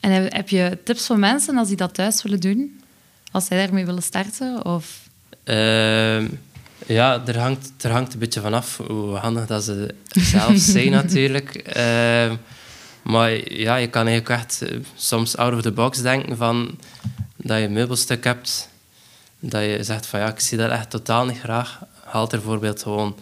En 0.00 0.10
heb 0.12 0.48
je 0.48 0.78
tips 0.84 1.06
voor 1.06 1.18
mensen 1.18 1.56
als 1.56 1.68
die 1.68 1.76
dat 1.76 1.94
thuis 1.94 2.22
willen 2.22 2.40
doen? 2.40 2.80
Als 3.30 3.46
zij 3.46 3.58
daarmee 3.58 3.86
willen 3.86 4.02
starten? 4.02 4.64
Of? 4.64 5.08
Ehm, 5.44 6.26
ja, 6.86 7.22
er 7.26 7.38
hangt, 7.38 7.84
er 7.84 7.90
hangt 7.90 8.12
een 8.12 8.18
beetje 8.18 8.40
vanaf 8.40 8.76
hoe 8.76 9.16
handig 9.16 9.46
dat 9.46 9.64
ze 9.64 9.94
zelf 10.10 10.58
zijn 10.74 10.90
natuurlijk. 10.90 11.54
Ehm, 11.54 12.36
maar 13.02 13.52
ja, 13.52 13.76
je 13.76 13.86
kan 13.86 14.06
eigenlijk 14.06 14.40
echt 14.40 14.62
eh, 14.62 14.78
soms 14.94 15.36
out 15.36 15.54
of 15.54 15.62
the 15.62 15.72
box 15.72 16.02
denken 16.02 16.36
van 16.36 16.78
dat 17.42 17.58
je 17.58 17.64
een 17.64 17.72
meubelstuk 17.72 18.24
hebt 18.24 18.68
dat 19.44 19.62
je 19.62 19.78
zegt 19.80 20.06
van 20.06 20.20
ja, 20.20 20.28
ik 20.28 20.40
zie 20.40 20.58
dat 20.58 20.70
echt 20.70 20.90
totaal 20.90 21.24
niet 21.24 21.38
graag. 21.38 21.80
Haal 22.04 22.22
er 22.22 22.28
bijvoorbeeld 22.28 22.82
gewoon 22.82 23.16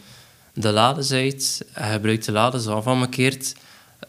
de 0.53 0.73
lades 0.73 1.13
uit, 1.13 1.65
gebruik 1.73 2.25
de 2.25 2.33
lades 2.33 2.67
afgekeerd, 2.67 3.55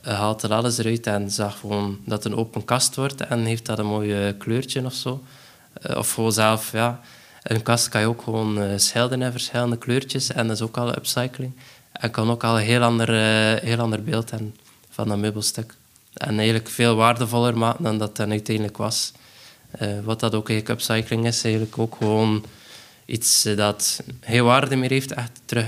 haalt 0.02 0.42
de 0.42 0.48
lades 0.48 0.78
eruit 0.78 1.08
en 1.08 1.32
zag 1.32 1.60
gewoon 1.60 2.00
dat 2.06 2.24
het 2.24 2.34
een 2.34 2.40
open 2.40 2.66
kast 2.66 2.96
wordt 2.96 3.22
en 3.22 3.46
heeft 3.46 3.66
dat 3.66 3.80
een 3.80 3.86
mooi 3.86 4.38
kleurtje 4.38 4.86
of 4.86 4.94
zo. 4.94 5.24
Eh, 5.74 5.98
of 5.98 6.14
gewoon 6.14 6.32
zelf, 6.32 6.72
ja. 6.72 7.00
Een 7.44 7.62
kast 7.62 7.90
kan 7.90 8.02
je 8.02 8.08
ook 8.08 8.22
gewoon 8.22 8.62
uh, 8.62 8.74
schilderen 8.76 9.26
in 9.26 9.32
verschillende 9.32 9.78
kleurtjes. 9.78 10.32
En 10.32 10.48
dat 10.48 10.56
is 10.56 10.62
ook 10.62 10.78
al 10.78 10.96
upcycling. 10.96 11.52
En 11.92 12.12
kan 12.12 12.30
ook 12.30 12.44
al 12.44 12.58
een 12.60 12.66
heel 12.66 12.82
ander, 12.82 13.10
heel 13.64 13.80
ander 13.80 14.04
beeld 14.04 14.32
hebben 14.32 14.56
van 14.90 15.08
dat 15.08 15.18
meubelstuk. 15.18 15.74
En 16.14 16.36
eigenlijk 16.38 16.70
veel 16.70 16.96
waardevoller 16.96 17.58
maken 17.58 17.84
dan 17.84 17.98
dat 17.98 18.16
dan 18.16 18.30
uiteindelijk 18.30 18.78
was. 18.78 19.12
Wat 20.04 20.20
dat 20.20 20.36
ook 20.36 20.50
eigenlijk 20.50 20.80
upcycling 20.80 21.26
is, 21.26 21.44
eigenlijk 21.44 21.78
ook 21.78 21.96
gewoon 21.96 22.46
iets 23.06 23.44
dat 23.56 24.04
geen 24.20 24.44
waarde 24.44 24.76
meer 24.76 24.90
heeft, 24.90 25.12
echt 25.12 25.42
terug 25.46 25.66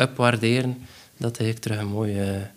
upwaarderen, 0.00 0.86
dat 1.16 1.38
eigenlijk 1.38 1.60
terug 1.60 1.78
een 1.78 1.86
mooie 1.86 2.50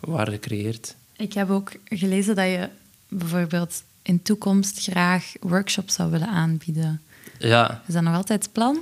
waarde 0.00 0.38
creëert. 0.38 0.94
Ik 1.16 1.32
heb 1.32 1.50
ook 1.50 1.72
gelezen 1.84 2.36
dat 2.36 2.46
je 2.46 2.68
bijvoorbeeld 3.08 3.82
in 4.02 4.22
toekomst 4.22 4.80
graag 4.80 5.32
workshops 5.40 5.94
zou 5.94 6.10
willen 6.10 6.28
aanbieden. 6.28 7.00
Ja. 7.38 7.82
Is 7.86 7.94
dat 7.94 8.02
nog 8.02 8.14
altijd 8.14 8.42
het 8.42 8.52
plan? 8.52 8.78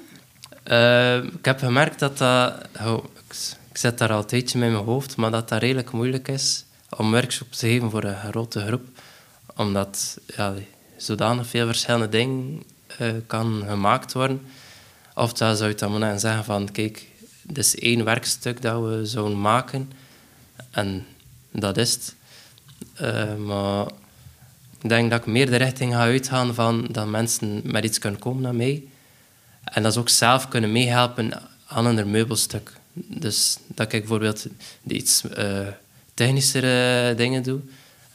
Uh, 0.70 1.24
ik 1.24 1.44
heb 1.44 1.58
gemerkt 1.58 1.98
dat 1.98 2.18
dat... 2.18 2.68
Oh, 2.80 3.04
ik 3.70 3.82
zet 3.82 3.98
daar 3.98 4.12
al 4.12 4.18
een 4.18 4.26
tijdje 4.26 4.58
in 4.58 4.72
mijn 4.72 4.84
hoofd, 4.84 5.16
maar 5.16 5.30
dat 5.30 5.48
dat 5.48 5.60
redelijk 5.60 5.92
moeilijk 5.92 6.28
is 6.28 6.64
om 6.96 7.10
workshops 7.10 7.58
te 7.58 7.66
geven 7.66 7.90
voor 7.90 8.04
een 8.04 8.16
grote 8.16 8.66
groep. 8.66 8.86
Omdat 9.56 10.18
ja, 10.36 10.54
zodanig 10.96 11.46
veel 11.46 11.66
verschillende 11.66 12.08
dingen 12.08 12.62
uh, 13.00 13.12
kan 13.26 13.62
gemaakt 13.68 14.12
worden. 14.12 14.40
Of 15.14 15.32
dan 15.32 15.56
zou 15.56 15.70
je 15.70 15.76
dan 15.76 15.90
moeten 15.90 16.20
zeggen 16.20 16.44
van... 16.44 16.72
Kijk, 16.72 17.06
dit 17.42 17.58
is 17.58 17.74
één 17.74 18.04
werkstuk 18.04 18.62
dat 18.62 18.82
we 18.82 19.06
zouden 19.06 19.40
maken. 19.40 19.92
En 20.70 21.06
dat 21.50 21.76
is 21.76 21.92
het. 21.92 22.14
Uh, 23.00 23.34
maar 23.34 23.86
ik 24.80 24.88
denk 24.88 25.10
dat 25.10 25.20
ik 25.20 25.26
meer 25.26 25.50
de 25.50 25.56
richting 25.56 25.92
ga 25.92 26.00
uitgaan 26.00 26.54
van 26.54 26.86
dat 26.90 27.06
mensen 27.06 27.60
met 27.64 27.84
iets 27.84 27.98
kunnen 27.98 28.20
komen 28.20 28.56
naar. 28.56 28.78
En 29.64 29.82
dat 29.82 29.92
ze 29.92 29.98
ook 29.98 30.08
zelf 30.08 30.48
kunnen 30.48 30.72
meehelpen 30.72 31.42
aan 31.66 31.86
een 31.86 32.10
meubelstuk. 32.10 32.72
Dus 32.92 33.56
dat 33.66 33.92
ik 33.92 34.00
bijvoorbeeld 34.00 34.46
iets 34.86 35.22
uh, 35.38 35.68
technischere 36.14 37.14
dingen 37.14 37.42
doe. 37.42 37.60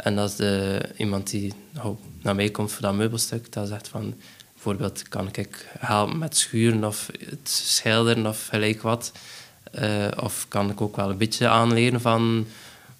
En 0.02 0.16
dat 0.16 0.38
de, 0.38 0.82
iemand 0.98 1.30
die 1.30 1.54
oh, 1.84 1.98
naar 2.22 2.36
mij 2.36 2.50
komt 2.50 2.72
voor 2.72 2.82
dat 2.82 2.94
meubelstuk, 2.94 3.54
dat 3.54 3.68
zegt 3.68 3.88
van... 3.88 4.14
Bijvoorbeeld 4.64 5.08
kan 5.08 5.30
ik 5.32 5.66
helpen 5.80 6.18
met 6.18 6.38
schuren 6.38 6.84
of 6.84 7.10
het 7.20 7.50
schilderen 7.50 8.26
of 8.26 8.48
gelijk 8.48 8.82
wat. 8.82 9.12
Uh, 9.80 10.08
of 10.20 10.46
kan 10.48 10.70
ik 10.70 10.82
ook 10.82 10.96
wel 10.96 11.10
een 11.10 11.18
beetje 11.18 11.48
aanleren 11.48 12.02
van 12.02 12.48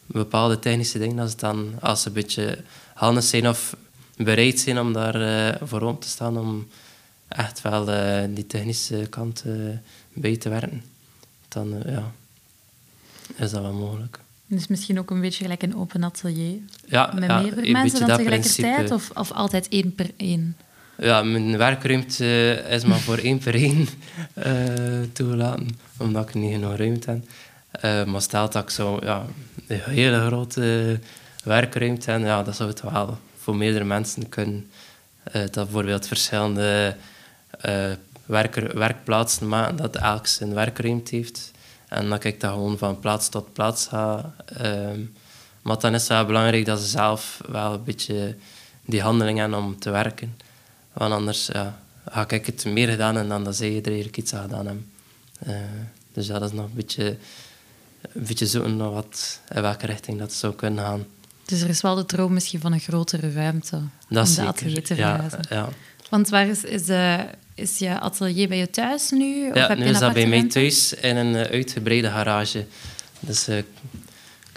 bepaalde 0.06 0.60
technische 0.60 1.00
dingen. 1.00 1.16
Dat 1.16 1.28
is 1.28 1.36
dan, 1.36 1.74
als 1.80 2.02
ze 2.02 2.08
een 2.08 2.14
beetje 2.14 2.58
handig 2.94 3.24
zijn 3.24 3.48
of 3.48 3.76
bereid 4.18 4.60
zijn 4.60 4.80
om 4.80 4.94
daar 4.94 5.22
uh, 5.22 5.68
voor 5.68 5.82
om 5.82 6.00
te 6.00 6.08
staan 6.08 6.38
om 6.38 6.68
echt 7.28 7.62
wel 7.62 7.90
uh, 7.90 8.24
die 8.36 8.48
technische 8.48 9.08
kant 9.10 9.44
bij 10.14 10.38
te 10.38 10.50
werken, 10.50 10.84
dan 11.48 11.84
ja, 11.86 12.12
is 13.36 13.52
dat 13.52 13.62
wel 13.62 13.74
mogelijk. 13.74 14.20
Dus 14.52 14.68
misschien 14.68 15.00
ook 15.00 15.10
een 15.10 15.22
beetje 15.22 15.44
gelijk 15.44 15.64
een 15.64 15.76
open 15.76 16.04
atelier? 16.04 16.60
Ja, 16.86 17.12
Met 17.14 17.30
ja, 17.30 17.40
meerdere 17.42 17.72
mensen 17.72 18.08
dan 18.08 18.18
tegelijkertijd 18.18 18.92
of, 18.92 19.10
of 19.14 19.32
altijd 19.32 19.68
één 19.70 19.96
per 19.96 20.12
één? 20.18 20.58
Ja, 20.98 21.24
mijn 21.24 21.58
werkruimte 21.58 22.64
is 22.70 22.84
maar 22.84 23.00
voor 23.00 23.18
één 23.18 23.38
per 23.38 23.56
één 23.56 23.88
toegelaten, 25.14 25.68
omdat 25.98 26.30
ik 26.30 26.36
niet 26.36 26.54
genoeg 26.54 26.76
ruimte 26.76 27.20
heb. 27.72 28.08
maar 28.08 28.22
stelt 28.22 28.52
dat 28.52 28.64
ik 28.64 28.70
zo 28.70 29.00
ja, 29.02 29.26
een 29.68 29.80
hele 29.80 30.26
grote 30.26 31.00
werkruimte 31.44 32.12
en 32.12 32.22
ja, 32.22 32.44
dat 32.44 32.56
zou 32.56 32.70
het 32.70 32.82
wel 32.82 33.18
voor 33.38 33.56
meerdere 33.56 33.86
mensen 33.86 34.30
kunnen. 34.30 34.72
Uh, 35.28 35.42
dat 35.42 35.54
bijvoorbeeld 35.54 36.08
verschillende 36.08 36.96
uh, 37.66 37.92
werker, 38.26 38.78
werkplaatsen 38.78 39.48
maken, 39.48 39.76
dat 39.76 39.96
elk 39.96 40.28
zijn 40.28 40.54
werkruimte 40.54 41.16
heeft. 41.16 41.52
En 41.92 42.10
dat 42.10 42.24
ik 42.24 42.40
dat 42.40 42.52
gewoon 42.52 42.78
van 42.78 43.00
plaats 43.00 43.30
tot 43.30 43.54
plaats 43.54 43.88
ga. 43.88 44.34
Uh, 44.62 44.90
maar 45.62 45.80
dan 45.80 45.94
is 45.94 46.02
het 46.02 46.10
wel 46.10 46.26
belangrijk 46.26 46.66
dat 46.66 46.80
ze 46.80 46.88
zelf 46.88 47.42
wel 47.48 47.74
een 47.74 47.84
beetje 47.84 48.36
die 48.86 49.02
handeling 49.02 49.38
hebben 49.40 49.58
om 49.58 49.80
te 49.80 49.90
werken. 49.90 50.38
Want 50.94 51.14
anders 51.14 51.46
ja, 51.46 51.80
ga 52.10 52.30
ik 52.30 52.46
het 52.46 52.66
meer 52.66 52.90
gedaan 52.90 53.18
en 53.18 53.28
dan 53.28 53.44
dat 53.44 53.56
zij 53.56 53.68
er 53.68 53.86
eigenlijk 53.86 54.18
iets 54.18 54.34
aan 54.34 54.42
gedaan 54.42 54.66
hebben. 54.66 54.92
Uh, 55.48 55.56
dus 56.14 56.28
dat 56.28 56.42
is 56.42 56.52
nog 56.52 56.66
een 56.66 56.74
beetje, 56.74 57.18
een 58.02 58.26
beetje 58.26 58.48
zoeken 58.48 58.78
naar 58.78 58.92
wat, 58.92 59.40
in 59.54 59.62
welke 59.62 59.86
richting 59.86 60.20
dat 60.20 60.34
zou 60.34 60.54
kunnen 60.54 60.84
gaan. 60.84 61.06
Dus 61.46 61.62
er 61.62 61.70
is 61.70 61.82
wel 61.82 61.96
de 61.96 62.06
droom 62.06 62.34
misschien 62.34 62.60
van 62.60 62.74
een 62.74 62.80
grotere 62.80 63.32
ruimte 63.32 63.82
dat 64.10 64.28
om 64.30 64.36
de 64.36 64.42
atelier 64.42 64.84
te 64.84 64.96
verhuizen. 64.96 65.46
Ja, 65.50 65.56
ja. 65.56 65.70
Want 66.10 66.30
waar 66.30 66.48
is, 66.48 66.64
is, 66.64 66.86
de, 66.86 67.26
is 67.62 67.78
je 67.78 68.00
atelier 68.00 68.48
bij 68.48 68.58
je 68.58 68.70
thuis 68.70 69.12
nu? 69.12 69.50
Of 69.50 69.56
ja, 69.56 69.68
heb 69.68 69.78
nu 69.78 69.84
je 69.84 69.90
is 69.90 70.00
dat 70.00 70.14
bij 70.14 70.28
mij 70.28 70.48
thuis 70.48 70.94
in 70.94 71.16
een 71.16 71.34
uh, 71.34 71.42
uitgebreide 71.42 72.10
garage. 72.10 72.66
Dus 73.20 73.50
uh, 73.50 73.58
ik 73.58 73.66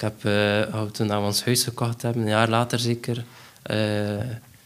heb, 0.01 0.25
uh, 0.25 0.83
toen 0.83 1.09
we 1.09 1.17
ons 1.17 1.45
huis 1.45 1.63
gekocht 1.63 2.03
hebben, 2.03 2.23
een 2.23 2.29
jaar 2.29 2.49
later 2.49 2.79
zeker, 2.79 3.25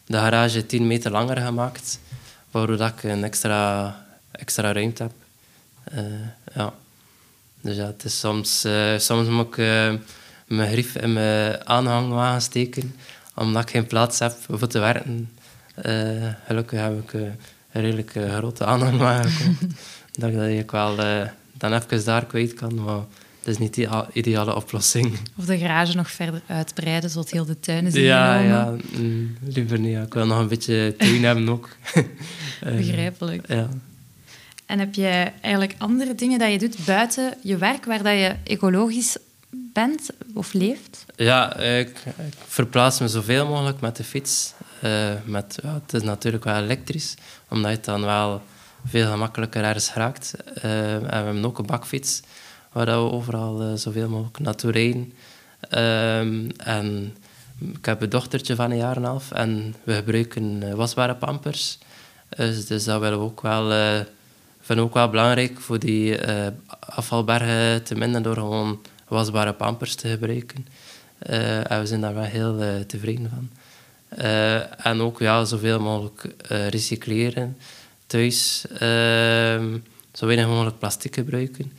de 0.07 0.17
garage 0.17 0.67
10 0.67 0.87
meter 0.87 1.11
langer 1.11 1.37
gemaakt. 1.37 1.99
Waardoor 2.51 2.81
ik 2.81 3.03
een 3.03 3.25
extra, 3.25 3.97
extra 4.31 4.73
ruimte 4.73 5.03
heb. 5.03 5.13
ja. 6.55 6.75
Dus 7.61 7.77
ja, 7.77 7.87
het 7.87 8.05
is 8.05 8.19
soms, 8.19 8.67
soms 8.97 9.29
moet 9.29 9.47
ik 9.47 9.57
mijn 10.47 10.73
grief 10.73 10.95
in 10.95 11.13
mijn 11.13 11.67
aanhangwagen 11.67 12.43
steken, 12.43 12.97
omdat 13.35 13.63
ik 13.63 13.71
geen 13.71 13.87
plaats 13.87 14.19
heb 14.19 14.33
voor 14.49 14.67
te 14.67 14.79
werken. 14.79 15.31
Gelukkig 16.47 16.81
heb 16.81 17.13
ik 17.13 17.21
een 17.73 17.83
redelijk 17.83 18.15
uh, 18.15 18.37
grote 18.37 18.65
aanhangwagen 18.65 19.31
gekocht. 19.31 19.61
dat 20.13 20.29
ik 20.31 20.37
dat 20.37 20.49
ik 20.49 20.71
wel 20.71 20.97
dan 21.53 21.73
even 21.73 22.05
daar 22.05 22.27
kwijt 22.27 22.55
kan, 22.55 22.75
maar 22.75 23.05
het 23.39 23.49
is 23.49 23.59
niet 23.59 23.75
de 23.75 24.07
ideale 24.13 24.55
oplossing. 24.55 25.19
Of 25.37 25.45
de 25.45 25.59
garage 25.59 25.97
nog 25.97 26.11
verder 26.11 26.43
uitbreiden, 26.47 27.11
zodat 27.11 27.31
heel 27.31 27.45
de 27.45 27.61
tuin 27.61 27.87
is 27.87 27.95
Ja, 27.95 28.39
ja 28.39 28.75
mm, 28.93 29.37
liever 29.41 29.79
niet. 29.79 29.97
Ik 29.97 30.15
wil 30.15 30.27
nog 30.27 30.39
een 30.39 30.49
beetje 30.49 30.95
tuin 30.99 31.25
hebben 31.25 31.49
ook. 31.49 31.77
Begrijpelijk. 32.77 33.49
Ja. 33.49 33.69
En 34.67 34.79
heb 34.79 34.95
je 34.95 35.31
eigenlijk 35.41 35.75
andere 35.79 36.15
dingen 36.15 36.39
dat 36.39 36.51
je 36.53 36.59
doet 36.59 36.85
buiten 36.85 37.35
je 37.43 37.57
werk, 37.57 37.85
waar 37.85 38.03
dat 38.03 38.13
je 38.13 38.35
ecologisch 38.45 39.17
bent 39.51 40.11
of 40.35 40.53
leeft? 40.53 41.05
Ja, 41.17 41.57
ik, 41.57 41.89
ik 42.07 42.35
verplaats 42.47 43.01
me 43.01 43.09
zoveel 43.09 43.47
mogelijk 43.47 43.81
met 43.81 43.97
de 43.97 44.05
fiets. 44.05 44.53
Uh, 44.85 45.13
met, 45.25 45.59
ja, 45.63 45.75
het 45.75 45.93
is 45.95 46.03
natuurlijk 46.03 46.45
wel 46.45 46.57
elektrisch, 46.57 47.15
omdat 47.49 47.71
je 47.71 47.81
dan 47.81 48.05
wel 48.05 48.43
veel 48.87 49.11
gemakkelijker 49.11 49.65
ergens 49.65 49.89
geraakt. 49.89 50.35
en 50.55 51.01
we 51.03 51.15
hebben 51.15 51.45
ook 51.45 51.59
een 51.59 51.67
bakfiets, 51.67 52.23
waar 52.73 52.87
we 52.87 52.93
overal 52.93 53.77
zoveel 53.77 54.09
mogelijk 54.09 54.39
naartoe 54.39 54.71
rijden. 54.71 55.13
Ehm, 55.61 56.51
en 56.57 57.17
ik 57.59 57.85
heb 57.85 58.03
een 58.03 58.09
dochtertje 58.09 58.55
van 58.55 58.71
een 58.71 58.77
jaar 58.77 58.97
en 58.97 59.03
een 59.03 59.09
half 59.09 59.31
en 59.31 59.75
we 59.85 59.95
gebruiken 59.95 60.77
wasbare 60.77 61.15
pampers. 61.15 61.79
Dus, 62.29 62.67
dus 62.67 62.85
dat 62.85 63.01
willen 63.01 63.19
we 63.19 63.25
ook 63.25 63.41
wel, 63.41 63.73
uh, 63.73 64.01
vinden 64.61 64.85
ook 64.85 64.95
wel 64.95 65.11
belangrijk 65.11 65.61
voor 65.61 65.79
die 65.79 66.27
uh, 66.27 66.47
afvalbergen 66.79 67.83
te 67.83 67.95
minderen 67.95 68.23
door 68.23 68.35
gewoon 68.35 68.81
wasbare 69.09 69.53
pampers 69.53 69.95
te 69.95 70.09
gebruiken. 70.09 70.67
Uh, 71.31 71.71
en 71.71 71.81
we 71.81 71.87
zijn 71.87 72.01
daar 72.01 72.15
wel 72.15 72.23
heel 72.23 72.85
tevreden 72.87 73.31
van. 73.31 73.51
En 74.79 75.01
ook 75.01 75.19
ja, 75.19 75.45
zoveel 75.45 75.81
mogelijk 75.81 76.35
recycleren 76.49 77.57
thuis. 78.07 78.65
Ehm, 78.79 79.79
zo 80.13 80.27
weinig 80.27 80.47
mogelijk 80.47 80.79
plastic 80.79 81.15
gebruiken. 81.15 81.73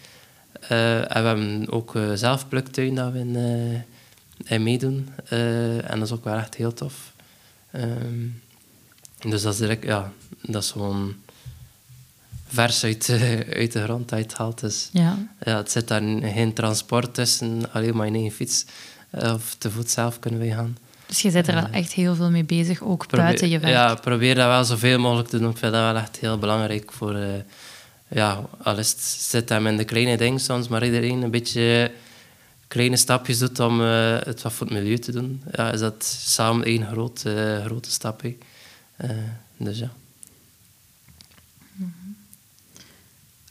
en 0.68 1.08
we 1.08 1.28
hebben 1.28 1.72
ook 1.72 1.94
zelf 2.14 2.48
pluktuin 2.48 2.96
dat 2.96 3.12
we 3.12 3.20
in, 3.20 3.36
in 4.46 4.64
meedoen. 4.64 5.10
en 5.30 6.00
dat 6.00 6.02
is 6.02 6.12
ook 6.12 6.24
wel 6.24 6.38
echt 6.38 6.56
heel 6.56 6.74
tof. 6.74 7.14
Um, 7.76 8.42
dus 9.20 9.42
dat 9.42 9.54
is 9.54 9.60
direct, 9.60 9.84
ja, 9.84 10.12
dat 10.42 10.64
is 10.64 10.72
gewoon 10.72 11.16
vers 12.48 12.84
uit, 12.84 13.10
uit 13.62 13.72
de 13.72 13.84
grond 13.84 14.14
uitgehaald. 14.14 14.60
Dus 14.60 14.90
ja. 14.92 15.18
Ja, 15.44 15.58
het 15.58 15.72
zit 15.72 15.88
daar 15.88 16.02
geen 16.22 16.54
transport 16.54 17.14
tussen, 17.14 17.72
alleen 17.72 17.96
maar 17.96 18.08
in 18.08 18.16
één 18.16 18.32
fiets 18.32 18.66
eh, 19.10 19.34
of 19.34 19.56
te 19.58 19.72
voet 19.72 19.90
zelf 19.90 20.20
kunnen 20.20 20.40
we 20.40 20.52
gaan. 20.52 20.78
Dus 21.10 21.22
je 21.22 21.32
zit 21.32 21.48
er 21.48 21.56
al 21.56 21.70
echt 21.72 21.94
heel 21.94 22.16
veel 22.16 22.30
mee 22.30 22.44
bezig, 22.44 22.82
ook 22.82 23.10
buiten 23.10 23.50
je 23.50 23.60
werk? 23.60 23.74
Ja, 23.74 23.96
probeer 23.96 24.36
dat 24.36 24.48
wel 24.48 24.64
zoveel 24.64 25.00
mogelijk 25.00 25.30
te 25.30 25.40
doen. 25.40 25.50
Ik 25.50 25.58
vind 25.58 25.74
dat 25.74 25.82
wel 25.82 26.02
echt 26.02 26.20
heel 26.20 26.38
belangrijk 26.38 26.92
voor... 26.92 27.16
Uh, 27.16 27.28
ja, 28.08 28.42
al 28.64 28.78
is 28.78 28.90
het, 28.90 29.00
zit 29.02 29.50
hem 29.50 29.68
in 29.68 29.78
de 29.78 29.84
kleine 29.84 30.18
dingen 30.18 30.40
soms, 30.40 30.68
maar 30.68 30.86
iedereen 30.86 31.22
een 31.22 31.32
beetje 31.32 31.92
kleine 32.68 32.98
stapjes 32.98 33.40
doet 33.40 33.60
om 33.60 33.82
uh, 33.82 34.18
het 34.20 34.42
wat 34.42 34.54
voor 34.54 34.68
het 34.68 34.76
milieu 34.76 34.98
te 34.98 35.12
doen, 35.12 35.44
ja, 35.52 35.72
is 35.72 35.80
dat 35.80 36.04
samen 36.26 36.66
één 36.66 36.86
groot, 36.86 37.24
grote 37.66 37.92
stap. 37.92 38.22
Dus 39.58 39.80
ja. 39.80 39.92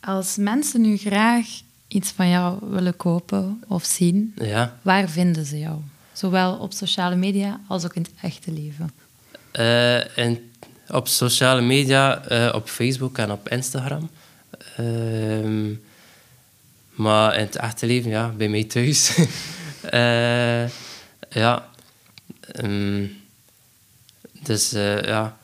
Als 0.00 0.36
mensen 0.36 0.80
nu 0.80 0.96
graag 0.96 1.46
iets 1.88 2.10
van 2.10 2.28
jou 2.28 2.58
willen 2.70 2.96
kopen 2.96 3.62
of 3.66 3.84
zien, 3.84 4.34
ja. 4.36 4.78
waar 4.82 5.08
vinden 5.08 5.44
ze 5.44 5.58
jou? 5.58 5.78
Zowel 6.18 6.56
op 6.56 6.72
sociale 6.72 7.16
media 7.16 7.60
als 7.66 7.84
ook 7.84 7.94
in 7.94 8.02
het 8.02 8.10
echte 8.22 8.52
leven. 8.52 8.90
En 10.16 10.50
op 10.88 11.08
sociale 11.08 11.60
media, 11.60 12.30
uh, 12.30 12.54
op 12.54 12.68
Facebook 12.68 13.18
en 13.18 13.30
op 13.30 13.48
Instagram. 13.48 14.10
Uh, 14.80 15.76
maar 16.90 17.34
in 17.34 17.40
het 17.40 17.56
echte 17.56 17.86
leven, 17.86 18.10
ja, 18.10 18.28
bij 18.28 18.48
mij 18.48 18.64
thuis. 18.64 19.18
ja. 21.42 21.68
Um, 22.62 23.20
dus 24.42 24.70
ja, 24.70 25.36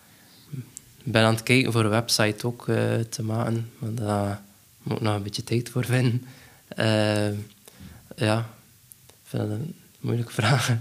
ik 1.04 1.12
ben 1.12 1.22
aan 1.22 1.34
het 1.34 1.42
kijken 1.42 1.72
voor 1.72 1.84
een 1.84 1.90
website 1.90 2.46
ook 2.46 2.64
te 3.08 3.22
maken, 3.22 3.70
maar 3.78 3.94
daar 3.94 4.40
moet 4.82 4.96
ik 4.96 5.02
nog 5.02 5.14
een 5.14 5.22
beetje 5.22 5.44
tijd 5.44 5.68
voor 5.68 5.84
vinden. 5.84 6.26
Ja, 8.16 8.46
moeilijke 10.04 10.32
vraag. 10.32 10.76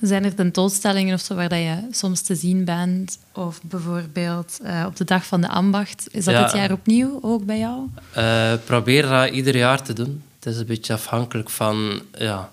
Zijn 0.00 0.24
er 0.24 0.34
tentoonstellingen 0.34 1.14
of 1.14 1.20
zo 1.20 1.34
waar 1.34 1.48
dat 1.48 1.58
je 1.58 1.88
soms 1.90 2.20
te 2.20 2.34
zien 2.34 2.64
bent? 2.64 3.18
Of 3.32 3.60
bijvoorbeeld 3.62 4.58
uh, 4.62 4.84
op 4.86 4.96
de 4.96 5.04
dag 5.04 5.26
van 5.26 5.40
de 5.40 5.48
ambacht. 5.48 6.08
Is 6.10 6.24
dat 6.24 6.44
dit 6.44 6.52
jaar 6.52 6.72
opnieuw 6.72 7.18
ook 7.22 7.44
bij 7.44 7.58
jou? 7.58 7.86
Uh, 8.16 8.52
probeer 8.64 9.02
dat 9.02 9.30
ieder 9.30 9.56
jaar 9.56 9.82
te 9.82 9.92
doen. 9.92 10.22
Het 10.38 10.52
is 10.52 10.58
een 10.58 10.66
beetje 10.66 10.92
afhankelijk 10.92 11.50
van, 11.50 12.02
ja, 12.18 12.50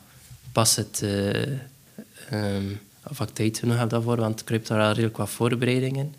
pas 0.51 0.75
het, 0.75 1.03
um, 2.33 2.79
of 3.09 3.19
ik 3.19 3.29
tijd 3.29 3.57
genoeg 3.57 3.77
heb 3.77 3.89
daarvoor, 3.89 4.17
want 4.17 4.41
ik 4.41 4.47
heb 4.47 4.65
daar 4.65 4.81
al 4.81 4.91
redelijk 4.91 5.17
wat 5.17 5.29
voorbereidingen. 5.29 6.13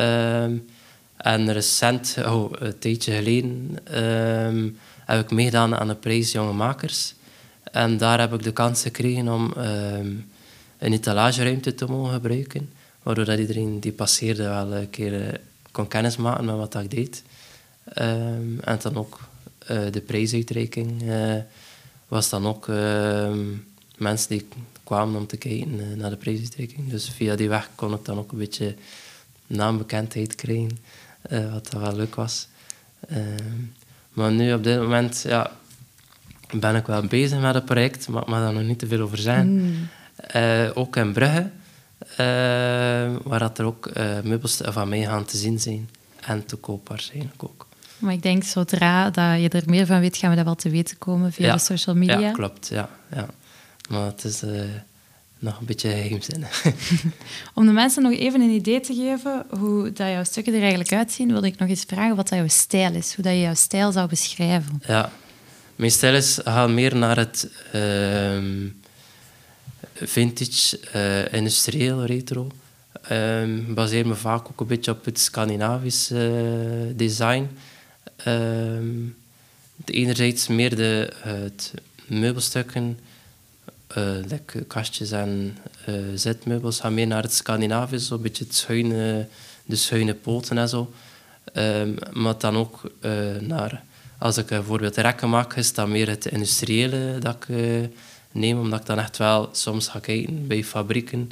Um, 0.00 0.68
en 1.16 1.52
recent, 1.52 2.16
oh, 2.26 2.52
een 2.52 2.78
tijdje 2.78 3.12
geleden, 3.12 3.78
um, 4.00 4.78
heb 5.04 5.20
ik 5.20 5.30
meegedaan 5.30 5.76
aan 5.76 5.88
de 5.88 5.94
prijs 5.94 6.32
Jonge 6.32 6.52
Makers. 6.52 7.14
En 7.72 7.96
daar 7.96 8.20
heb 8.20 8.32
ik 8.32 8.42
de 8.42 8.52
kans 8.52 8.82
gekregen 8.82 9.28
om 9.28 9.52
um, 9.56 10.30
een 10.78 10.92
etalageruimte 10.92 11.74
te 11.74 11.86
mogen 11.86 12.12
gebruiken. 12.12 12.70
Waardoor 13.02 13.24
dat 13.24 13.38
iedereen 13.38 13.80
die 13.80 13.92
passeerde 13.92 14.42
wel 14.42 14.74
een 14.74 14.90
keer 14.90 15.26
uh, 15.26 15.32
kon 15.70 15.88
kennismaken 15.88 16.44
met 16.44 16.56
wat 16.56 16.74
ik 16.74 16.90
deed. 16.90 17.22
Um, 17.98 18.60
en 18.60 18.78
dan 18.82 18.96
ook 18.96 19.20
uh, 19.70 19.80
de 19.90 20.00
prijsuitreiking 20.00 21.02
uh, 21.02 21.34
was 22.08 22.28
dan 22.28 22.46
ook 22.46 22.66
mensen 23.96 24.28
die 24.28 24.48
kwamen 24.84 25.20
om 25.20 25.26
te 25.26 25.36
kijken 25.36 25.96
naar 25.96 26.10
de 26.10 26.16
prijsuitreiking. 26.16 26.90
Dus 26.90 27.08
via 27.08 27.36
die 27.36 27.48
weg 27.48 27.70
kon 27.74 27.94
ik 27.94 28.04
dan 28.04 28.18
ook 28.18 28.32
een 28.32 28.38
beetje 28.38 28.74
naambekendheid 29.46 30.34
krijgen, 30.34 30.78
wat 31.52 31.68
wel 31.70 31.96
leuk 31.96 32.14
was. 32.14 32.48
Maar 34.12 34.32
nu 34.32 34.52
op 34.52 34.64
dit 34.64 34.78
moment 34.78 35.24
ja, 35.26 35.50
ben 36.52 36.76
ik 36.76 36.86
wel 36.86 37.02
bezig 37.02 37.40
met 37.40 37.54
het 37.54 37.64
project, 37.64 38.08
maar 38.08 38.22
ik 38.22 38.28
mag 38.28 38.40
daar 38.40 38.52
nog 38.52 38.62
niet 38.62 38.78
te 38.78 38.86
veel 38.86 39.00
over 39.00 39.18
zijn. 39.18 39.48
Mm. 39.48 39.88
Uh, 40.36 40.70
ook 40.74 40.96
in 40.96 41.12
Brugge, 41.12 41.50
waar 43.22 43.38
dat 43.38 43.58
er 43.58 43.64
ook 43.64 43.90
meubels 44.22 44.60
van 44.62 44.88
mij 44.88 45.02
gaan 45.02 45.24
te 45.24 45.36
zien 45.36 45.60
zijn 45.60 45.88
en 46.20 46.46
te 46.46 46.56
koop 46.56 46.88
waarschijnlijk 46.88 47.44
ook. 47.44 47.66
Maar 47.98 48.12
ik 48.12 48.22
denk, 48.22 48.44
zodra 48.44 49.10
dat 49.10 49.40
je 49.40 49.48
er 49.48 49.62
meer 49.66 49.86
van 49.86 50.00
weet, 50.00 50.16
gaan 50.16 50.30
we 50.30 50.36
dat 50.36 50.44
wel 50.44 50.54
te 50.54 50.70
weten 50.70 50.98
komen 50.98 51.32
via 51.32 51.52
de 51.52 51.58
social 51.58 51.96
media. 51.96 52.18
Ja, 52.18 52.32
klopt. 52.32 52.68
Ja, 52.68 52.88
ja. 53.14 53.26
Maar 53.88 54.06
het 54.06 54.24
is 54.24 54.42
nog 55.42 55.58
een 55.58 55.66
beetje 55.66 55.88
geheimzinnig. 55.88 56.64
Om 57.54 57.66
de 57.66 57.72
mensen 57.72 58.02
nog 58.02 58.12
even 58.12 58.40
een 58.40 58.50
idee 58.50 58.80
te 58.80 58.94
geven 58.94 59.46
hoe 59.58 59.92
dat 59.92 60.08
jouw 60.08 60.24
stukken 60.24 60.54
er 60.54 60.60
eigenlijk 60.60 60.92
uitzien, 60.92 61.28
wilde 61.28 61.46
ik 61.46 61.58
nog 61.58 61.68
eens 61.68 61.84
vragen 61.86 62.16
wat 62.16 62.28
dat 62.28 62.38
jouw 62.38 62.48
stijl 62.48 62.94
is, 62.94 63.14
hoe 63.14 63.24
dat 63.24 63.32
je 63.32 63.40
jouw 63.40 63.54
stijl 63.54 63.92
zou 63.92 64.08
beschrijven. 64.08 64.82
Ja, 64.86 65.12
mijn 65.76 65.90
stijl 65.90 66.14
is, 66.14 66.38
gaat 66.44 66.70
meer 66.70 66.96
naar 66.96 67.16
het 67.16 67.50
uh, 67.74 68.42
vintage, 69.94 70.80
uh, 70.94 71.32
industrieel, 71.32 72.04
retro. 72.04 72.50
Um, 73.10 73.74
baseer 73.74 74.06
me 74.06 74.14
vaak 74.14 74.48
ook 74.48 74.60
een 74.60 74.66
beetje 74.66 74.90
op 74.90 75.04
het 75.04 75.20
Scandinavisch 75.20 76.10
uh, 76.10 76.20
design. 76.96 77.48
Um, 78.26 79.16
enerzijds 79.84 80.48
meer 80.48 80.76
de, 80.76 81.12
het 81.18 81.74
meubelstukken 82.06 82.98
uh, 83.96 84.38
kastjes 84.66 85.10
en 85.10 85.58
zitmeubels 86.14 86.80
gaan 86.80 86.94
meer 86.94 87.06
naar 87.06 87.22
het 87.22 87.34
Scandinavisch, 87.34 88.10
een 88.10 88.22
beetje 88.22 88.44
het 88.44 88.54
schuine, 88.54 89.26
de 89.64 89.76
schuine 89.76 90.14
poten 90.14 90.58
en 90.58 90.68
zo. 90.68 90.92
Maar 92.12 92.38
dan 92.38 92.56
ook 92.56 92.90
naar, 93.40 93.82
als 94.22 94.36
ik 94.36 94.46
bijvoorbeeld 94.46 94.96
rekken 94.96 95.30
maak, 95.30 95.54
is 95.54 95.74
dat 95.74 95.88
meer 95.88 96.08
het 96.08 96.26
industriële 96.26 97.18
dat 97.18 97.36
ik 97.36 97.46
neem, 98.32 98.58
omdat 98.58 98.80
ik 98.80 98.86
dan 98.86 98.98
echt 98.98 99.16
wel 99.16 99.48
soms 99.52 99.88
ga 99.88 99.98
kijken 99.98 100.46
bij 100.46 100.64
fabrieken 100.64 101.30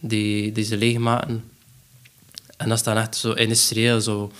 die, 0.00 0.52
die 0.52 0.64
ze 0.64 0.76
leegmaken. 0.76 1.50
En 2.56 2.68
dat 2.68 2.78
is 2.78 2.84
dan 2.84 2.96
echt 2.96 3.16
zo 3.16 3.32
industrieel, 3.32 4.00
zo 4.00 4.32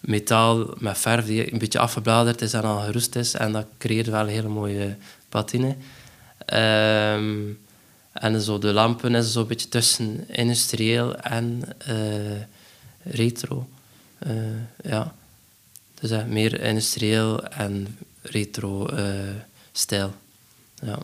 metaal 0.00 0.74
met 0.78 0.98
verf 0.98 1.26
die 1.26 1.52
een 1.52 1.58
beetje 1.58 1.78
afgebladerd 1.78 2.42
is 2.42 2.52
en 2.52 2.62
al 2.62 2.80
geroest 2.80 3.16
is. 3.16 3.34
En 3.34 3.52
dat 3.52 3.66
creëert 3.78 4.06
wel 4.06 4.20
een 4.20 4.28
hele 4.28 4.48
mooie 4.48 4.96
patine. 5.28 5.76
Um, 6.54 7.58
en 8.12 8.40
zo 8.40 8.58
de 8.58 8.72
lampen 8.72 9.14
is 9.14 9.34
een 9.34 9.46
beetje 9.46 9.68
tussen 9.68 10.28
industrieel 10.28 11.16
en 11.16 11.62
retro. 13.02 13.68
Ja. 14.82 15.14
Dus 16.08 16.24
meer 16.28 16.60
industrieel 16.60 17.44
en 17.44 17.98
retro 18.22 18.88
stijl. 19.72 20.14
Ja. 20.82 20.98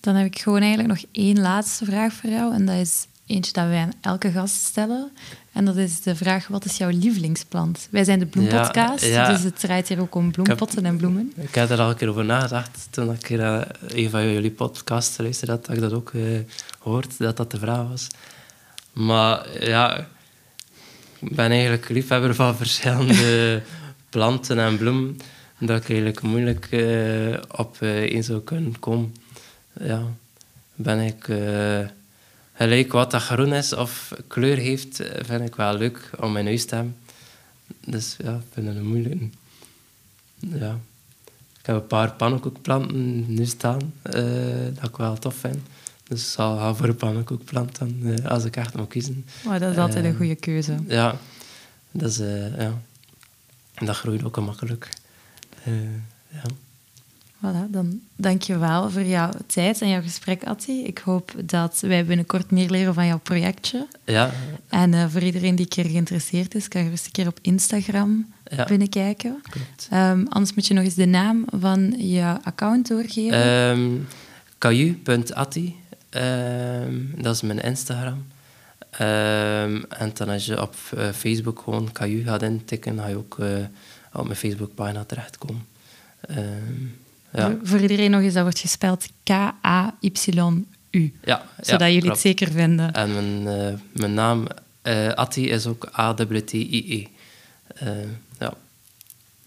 Dan 0.00 0.14
heb 0.14 0.26
ik 0.26 0.38
gewoon 0.38 0.60
eigenlijk 0.60 0.88
nog 0.88 1.04
één 1.12 1.40
laatste 1.40 1.84
vraag 1.84 2.12
voor 2.12 2.30
jou. 2.30 2.54
En 2.54 2.66
dat 2.66 2.74
is 2.74 3.06
eentje 3.26 3.52
dat 3.52 3.66
wij 3.66 3.78
aan 3.78 3.92
elke 4.00 4.30
gast 4.30 4.54
stellen. 4.64 5.10
En 5.52 5.64
dat 5.64 5.76
is 5.76 6.00
de 6.00 6.16
vraag, 6.16 6.46
wat 6.46 6.64
is 6.64 6.76
jouw 6.76 6.90
lievelingsplant? 6.90 7.88
Wij 7.90 8.04
zijn 8.04 8.18
de 8.18 8.26
bloempotcast, 8.26 9.00
dus 9.00 9.42
het 9.42 9.60
draait 9.60 9.88
hier 9.88 10.00
ook 10.00 10.14
om 10.14 10.30
bloempotten 10.30 10.86
en 10.86 10.96
bloemen. 10.96 11.32
Ik 11.36 11.54
heb 11.54 11.70
er 11.70 11.80
al 11.80 11.90
een 11.90 11.96
keer 11.96 12.08
over 12.08 12.24
nagedacht. 12.24 12.88
Toen 12.90 13.12
ik 13.12 13.30
uh, 13.30 13.60
een 13.86 14.10
van 14.10 14.32
jullie 14.32 14.50
podcasts 14.50 15.18
luisterde, 15.18 15.60
dat 15.60 15.76
ik 15.76 15.80
dat 15.80 15.92
ook 15.92 16.12
uh, 16.12 16.38
hoorde, 16.78 17.08
dat 17.18 17.36
dat 17.36 17.50
de 17.50 17.58
vraag 17.58 17.88
was. 17.88 18.06
Maar 18.92 19.64
ja, 19.64 20.06
ik 21.18 21.34
ben 21.34 21.50
eigenlijk 21.50 21.88
liefhebber 21.88 22.34
van 22.34 22.56
verschillende 22.56 23.62
planten 24.10 24.58
en 24.58 24.76
bloemen. 24.76 25.18
Dat 25.58 25.82
ik 25.82 25.88
eigenlijk 25.88 26.22
moeilijk 26.22 26.68
uh, 26.70 27.36
op 27.56 27.76
één 27.80 28.24
zou 28.24 28.40
kunnen 28.40 28.78
komen. 28.78 29.14
Ja, 29.80 30.02
ben 30.74 31.00
ik 31.00 31.28
gelijk 32.54 32.92
wat 32.92 33.10
dat 33.10 33.22
groen 33.22 33.52
is 33.52 33.72
of 33.72 34.12
kleur 34.26 34.56
heeft, 34.56 35.00
eh, 35.00 35.24
vind 35.24 35.40
ik 35.48 35.54
wel 35.54 35.74
leuk 35.74 36.10
om 36.20 36.36
in 36.36 36.46
huis 36.46 36.64
te 36.64 36.74
hebben. 36.74 36.96
Dus 37.84 38.16
ja, 38.22 38.34
ik 38.34 38.42
vind 38.52 38.66
het 38.66 38.76
een 38.76 38.86
moeilijke. 38.86 39.28
Ja. 40.38 40.78
Ik 41.60 41.66
heb 41.74 41.76
een 41.76 41.86
paar 41.86 42.12
pannenkoekplanten 42.12 43.24
nu 43.34 43.44
staan, 43.46 43.92
eh, 44.02 44.22
dat 44.74 44.88
ik 44.88 44.96
wel 44.96 45.18
tof 45.18 45.34
vind. 45.34 45.58
Dus 46.08 46.20
ik 46.20 46.26
zal 46.28 46.56
gaan 46.56 46.76
voor 46.76 46.88
een 46.88 46.96
pannenkoekplant 46.96 47.78
dan, 47.78 48.00
eh, 48.04 48.24
als 48.30 48.44
ik 48.44 48.56
echt 48.56 48.74
moet 48.76 48.88
kiezen. 48.88 49.24
Maar 49.44 49.60
dat 49.60 49.72
is 49.72 49.78
altijd 49.78 50.04
een 50.04 50.10
Eh, 50.10 50.16
goede 50.16 50.34
keuze. 50.34 50.76
Ja, 50.86 51.16
dat 51.90 52.10
is, 52.10 52.18
eh, 52.18 52.66
ja. 53.80 53.86
Dat 53.86 53.96
groeit 53.96 54.24
ook 54.24 54.34
gemakkelijk. 54.34 54.88
Eh, 55.64 55.72
ja. 56.28 56.42
Voilà, 57.44 57.70
dan 57.70 58.00
dank 58.16 58.42
je 58.42 58.58
wel 58.58 58.90
voor 58.90 59.02
jouw 59.02 59.30
tijd 59.46 59.80
en 59.82 59.88
jouw 59.88 60.02
gesprek, 60.02 60.44
Atti. 60.44 60.84
Ik 60.84 60.98
hoop 60.98 61.32
dat 61.44 61.80
wij 61.80 62.04
binnenkort 62.04 62.50
meer 62.50 62.70
leren 62.70 62.94
van 62.94 63.06
jouw 63.06 63.18
projectje. 63.18 63.86
Ja, 64.04 64.30
En 64.68 64.94
eh, 64.94 65.04
voor 65.08 65.22
iedereen 65.22 65.54
die 65.56 65.64
een 65.64 65.70
keer 65.70 65.84
geïnteresseerd 65.84 66.54
is, 66.54 66.68
kan 66.68 66.82
gerust 66.82 67.06
een 67.06 67.12
keer 67.12 67.26
op 67.26 67.38
Instagram 67.42 68.32
Ja. 68.44 68.64
binnenkijken. 68.64 69.42
klopt. 69.50 69.88
Ehm, 69.90 70.24
anders 70.28 70.54
moet 70.54 70.66
je 70.66 70.74
nog 70.74 70.84
eens 70.84 70.94
de 70.94 71.06
naam 71.06 71.44
van 71.50 71.94
je 72.08 72.36
account 72.42 72.88
doorgeven. 72.88 73.42
Ehm, 76.10 77.22
dat 77.22 77.34
is 77.34 77.42
mijn 77.42 77.60
Instagram. 77.60 78.26
Ehm, 78.90 79.82
en 79.88 80.10
dan 80.14 80.28
als 80.28 80.46
je 80.46 80.62
op 80.62 80.74
eh, 80.96 81.08
Facebook 81.08 81.60
gewoon 81.64 81.92
Kaju 81.92 82.24
gaat 82.24 82.42
intikken, 82.42 82.98
ga 82.98 83.06
je 83.06 83.16
ook 83.16 83.38
eh, 83.38 83.48
op 84.12 84.24
mijn 84.24 84.36
Facebookpagina 84.36 85.04
terechtkomen. 85.04 85.66
Ehm 86.20 86.36
ja. 87.32 87.56
Voor- 87.62 87.80
iedereen 87.80 88.10
nog 88.10 88.20
eens, 88.20 88.34
dat 88.34 88.42
wordt 88.42 88.58
gespeld 88.58 89.06
K-A-Y-U. 89.22 91.12
Ja, 91.24 91.42
Zodat 91.60 91.80
ja, 91.80 91.86
jullie 91.86 92.00
klopt. 92.00 92.14
het 92.16 92.26
zeker 92.26 92.50
vinden. 92.50 92.92
En 92.92 93.12
mijn, 93.12 93.46
eh, 93.60 93.74
mijn 93.92 94.14
naam, 94.14 94.46
Atti, 95.14 95.48
is 95.50 95.66
ook 95.66 95.88
A-T-T-I-E. 95.98 97.04
Eh, 97.74 97.88
ja, 98.38 98.54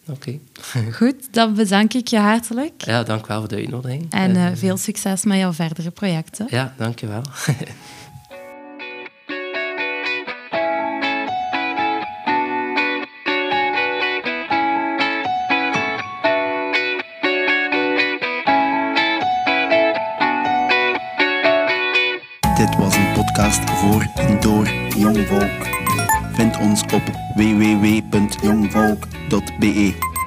oké. 0.08 0.40
Goed, 1.00 1.34
dan 1.34 1.54
bedank 1.54 1.94
ik 1.94 2.08
je 2.08 2.18
hartelijk. 2.18 2.82
Ja, 2.86 3.04
dank 3.04 3.28
wel 3.28 3.40
voor 3.40 3.50
de 3.50 3.56
uitnodiging. 3.56 4.12
En 4.12 4.58
veel 4.58 4.78
succes 4.78 5.24
met 5.24 5.38
jouw 5.38 5.54
verdere 5.54 5.92
projecten. 5.92 6.48
Ja, 6.50 6.74
dankjewel. 6.78 7.22
op 26.94 27.04
www.jongvolk.be. 27.36 30.21